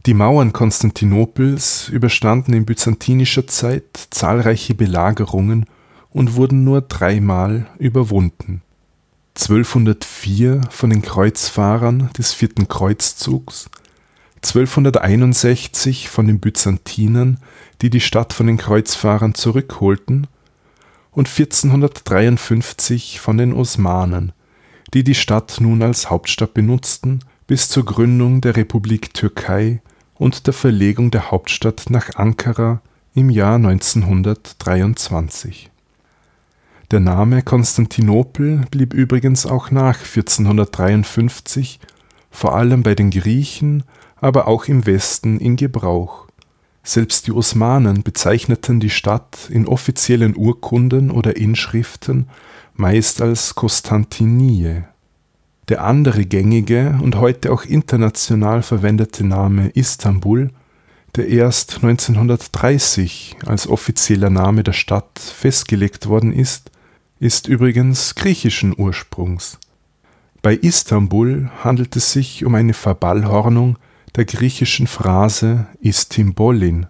Die 0.07 0.15
Mauern 0.15 0.53
Konstantinopels 0.53 1.89
überstanden 1.89 2.55
in 2.55 2.65
byzantinischer 2.65 3.47
Zeit 3.47 4.09
zahlreiche 4.11 4.75
Belagerungen 4.75 5.67
und 6.11 6.35
wurden 6.35 6.65
nur 6.65 6.81
dreimal 6.81 7.67
überwunden. 7.79 8.63
1204 9.35 10.61
von 10.71 10.91
den 10.91 11.03
Kreuzfahrern 11.03 12.11
des 12.17 12.33
vierten 12.33 12.69
Kreuzzugs, 12.69 13.69
1261 14.37 16.09
von 16.09 16.27
den 16.27 16.41
Byzantinern, 16.41 17.39
die 17.81 17.91
die 17.91 18.01
Stadt 18.01 18.33
von 18.33 18.47
den 18.47 18.59
Kreuzfahrern 18.59 19.35
zurückholten, 19.35 20.27
und 21.13 21.29
1453 21.29 23.21
von 23.21 23.39
den 23.39 23.53
Osmanen, 23.53 24.33
die 24.95 25.05
die 25.05 25.15
Stadt 25.15 25.59
nun 25.61 25.83
als 25.83 26.11
Hauptstadt 26.11 26.55
benutzten 26.55 27.21
bis 27.47 27.69
zur 27.69 27.85
Gründung 27.85 28.41
der 28.41 28.57
Republik 28.57 29.15
Türkei 29.15 29.81
und 30.15 30.47
der 30.47 30.55
Verlegung 30.55 31.11
der 31.11 31.31
Hauptstadt 31.31 31.91
nach 31.91 32.15
Ankara 32.15 32.81
im 33.15 33.29
Jahr 33.29 33.57
1923. 33.57 35.72
Der 36.93 37.01
Name 37.01 37.41
Konstantinopel 37.41 38.67
blieb 38.71 38.93
übrigens 38.93 39.47
auch 39.47 39.71
nach 39.71 40.01
1453 40.01 41.81
vor 42.31 42.55
allem 42.55 42.83
bei 42.83 42.95
den 42.95 43.11
Griechen, 43.11 43.85
aber 44.17 44.47
auch 44.47 44.67
im 44.67 44.85
Westen 44.85 45.41
in 45.41 45.57
Gebrauch. 45.57 46.27
Selbst 46.83 47.27
die 47.27 47.33
Osmanen 47.33 48.03
bezeichneten 48.03 48.79
die 48.79 48.91
Stadt 48.91 49.49
in 49.49 49.67
offiziellen 49.67 50.37
Urkunden 50.37 51.11
oder 51.11 51.39
Inschriften 51.39 52.29
meist 52.75 53.23
als 53.23 53.55
Konstantinie 53.55 54.87
der 55.71 55.85
andere 55.85 56.27
gängige 56.27 56.99
und 57.03 57.17
heute 57.17 57.53
auch 57.53 57.65
international 57.65 58.63
verwendete 58.63 59.25
Name 59.25 59.71
Istanbul, 59.71 60.51
der 61.17 61.29
erst 61.29 61.77
1930 61.77 63.37
als 63.47 63.67
offizieller 63.67 64.29
Name 64.29 64.63
der 64.63 64.75
Stadt 64.75 65.19
festgelegt 65.19 66.07
worden 66.07 66.35
ist, 66.35 66.72
ist 67.23 67.47
übrigens 67.47 68.17
griechischen 68.17 68.75
Ursprungs. 68.77 69.61
Bei 70.43 70.55
Istanbul 70.57 71.53
handelt 71.63 71.95
es 71.95 72.13
sich 72.13 72.45
um 72.45 72.57
eine 72.57 72.75
Verballhornung 72.75 73.79
der 74.17 74.25
griechischen 74.25 74.89
Phrase 74.89 75.69
Istimbolin, 75.81 76.89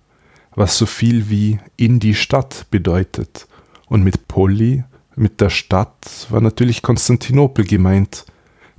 was 0.55 0.79
so 0.79 0.87
viel 0.87 1.29
wie 1.29 1.59
in 1.77 2.01
die 2.01 2.15
Stadt 2.15 2.65
bedeutet, 2.71 3.47
und 3.89 4.05
mit 4.05 4.27
Poli, 4.27 4.85
mit 5.17 5.43
der 5.43 5.51
Stadt, 5.51 6.27
war 6.31 6.41
natürlich 6.41 6.81
Konstantinopel 6.81 7.67
gemeint, 7.67 8.25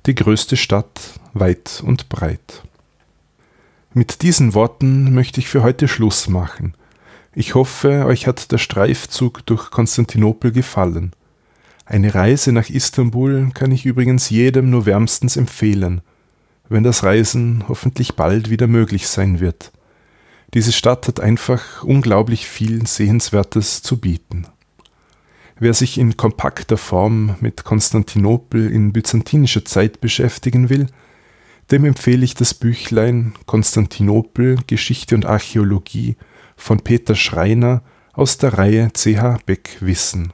die 0.08 0.16
größte 0.16 0.58
Stadt 0.58 1.20
weit 1.34 1.84
und 1.86 2.10
breit. 2.10 2.64
Mit 3.94 4.24
diesen 4.24 4.56
Worten 4.56 5.14
möchte 5.14 5.40
ich 5.40 5.50
für 5.50 5.62
heute 5.62 5.88
Schluss 5.88 6.28
machen. 6.28 6.74
Ich 7.36 7.54
hoffe, 7.54 8.06
euch 8.08 8.26
hat 8.26 8.52
der 8.52 8.58
Streifzug 8.58 9.46
durch 9.46 9.70
Konstantinopel 9.70 10.52
gefallen. 10.52 11.12
Eine 11.86 12.16
Reise 12.16 12.54
nach 12.54 12.70
Istanbul 12.70 13.50
kann 13.54 13.72
ich 13.72 13.86
übrigens 13.86 14.30
jedem 14.30 14.70
nur 14.70 14.86
wärmstens 14.86 15.36
empfehlen, 15.36 16.02
wenn 16.70 16.84
das 16.84 17.04
Reisen 17.04 17.66
hoffentlich 17.68 18.16
bald 18.16 18.50
wieder 18.50 18.68
möglich 18.68 19.08
sein 19.08 19.42
wird. 19.42 19.74
Diese 20.54 20.72
Stadt 20.72 21.08
hat 21.08 21.20
einfach 21.20 21.84
unglaublich 21.84 22.48
viel 22.48 22.86
Sehenswertes 22.88 23.82
zu 23.82 24.00
bieten. 24.00 24.48
Wer 25.60 25.74
sich 25.74 25.98
in 25.98 26.16
kompakter 26.16 26.78
Form 26.78 27.36
mit 27.42 27.64
Konstantinopel 27.64 28.72
in 28.72 28.94
byzantinischer 28.94 29.66
Zeit 29.66 30.00
beschäftigen 30.00 30.70
will, 30.70 30.88
dem 31.72 31.86
empfehle 31.86 32.24
ich 32.24 32.36
das 32.36 32.54
Büchlein 32.54 33.34
Konstantinopel 33.46 34.58
Geschichte 34.68 35.16
und 35.16 35.26
Archäologie 35.26 36.16
von 36.56 36.80
Peter 36.80 37.16
Schreiner 37.16 37.82
aus 38.14 38.38
der 38.38 38.58
Reihe 38.58 38.92
CH 38.94 39.40
Beck 39.46 39.78
Wissen. 39.80 40.34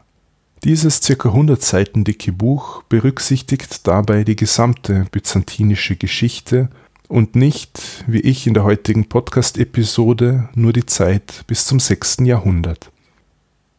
Dieses 0.65 0.99
ca. 0.99 1.29
100 1.29 1.61
Seiten 1.61 2.03
dicke 2.03 2.33
Buch 2.33 2.83
berücksichtigt 2.83 3.87
dabei 3.87 4.25
die 4.25 4.35
gesamte 4.35 5.05
byzantinische 5.09 5.95
Geschichte 5.95 6.67
und 7.07 7.37
nicht, 7.37 8.03
wie 8.07 8.19
ich 8.19 8.45
in 8.45 8.53
der 8.53 8.65
heutigen 8.65 9.07
Podcast-Episode, 9.07 10.49
nur 10.55 10.73
die 10.73 10.85
Zeit 10.85 11.45
bis 11.47 11.65
zum 11.65 11.79
6. 11.79 12.17
Jahrhundert. 12.23 12.91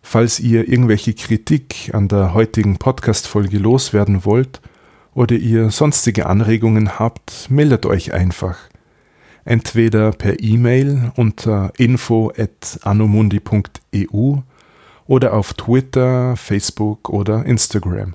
Falls 0.00 0.40
ihr 0.40 0.68
irgendwelche 0.68 1.12
Kritik 1.12 1.90
an 1.92 2.08
der 2.08 2.32
heutigen 2.32 2.78
Podcast-Folge 2.78 3.58
loswerden 3.58 4.24
wollt 4.24 4.62
oder 5.12 5.36
ihr 5.36 5.70
sonstige 5.70 6.24
Anregungen 6.26 6.98
habt, 6.98 7.50
meldet 7.50 7.84
euch 7.84 8.14
einfach. 8.14 8.56
Entweder 9.44 10.12
per 10.12 10.42
E-Mail 10.42 11.12
unter 11.14 11.74
info.anomundi.eu 11.76 14.38
oder 15.10 15.34
auf 15.34 15.54
Twitter, 15.54 16.36
Facebook 16.36 17.08
oder 17.08 17.44
Instagram. 17.44 18.14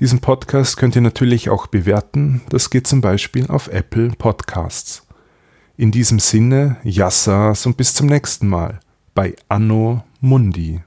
Diesen 0.00 0.20
Podcast 0.20 0.78
könnt 0.78 0.96
ihr 0.96 1.02
natürlich 1.02 1.50
auch 1.50 1.66
bewerten. 1.66 2.40
Das 2.48 2.70
geht 2.70 2.86
zum 2.86 3.02
Beispiel 3.02 3.46
auf 3.48 3.68
Apple 3.68 4.12
Podcasts. 4.16 5.06
In 5.76 5.90
diesem 5.90 6.18
Sinne, 6.18 6.78
Yassas 6.82 7.66
und 7.66 7.76
bis 7.76 7.92
zum 7.92 8.06
nächsten 8.06 8.48
Mal 8.48 8.80
bei 9.14 9.36
Anno 9.50 10.02
Mundi. 10.22 10.80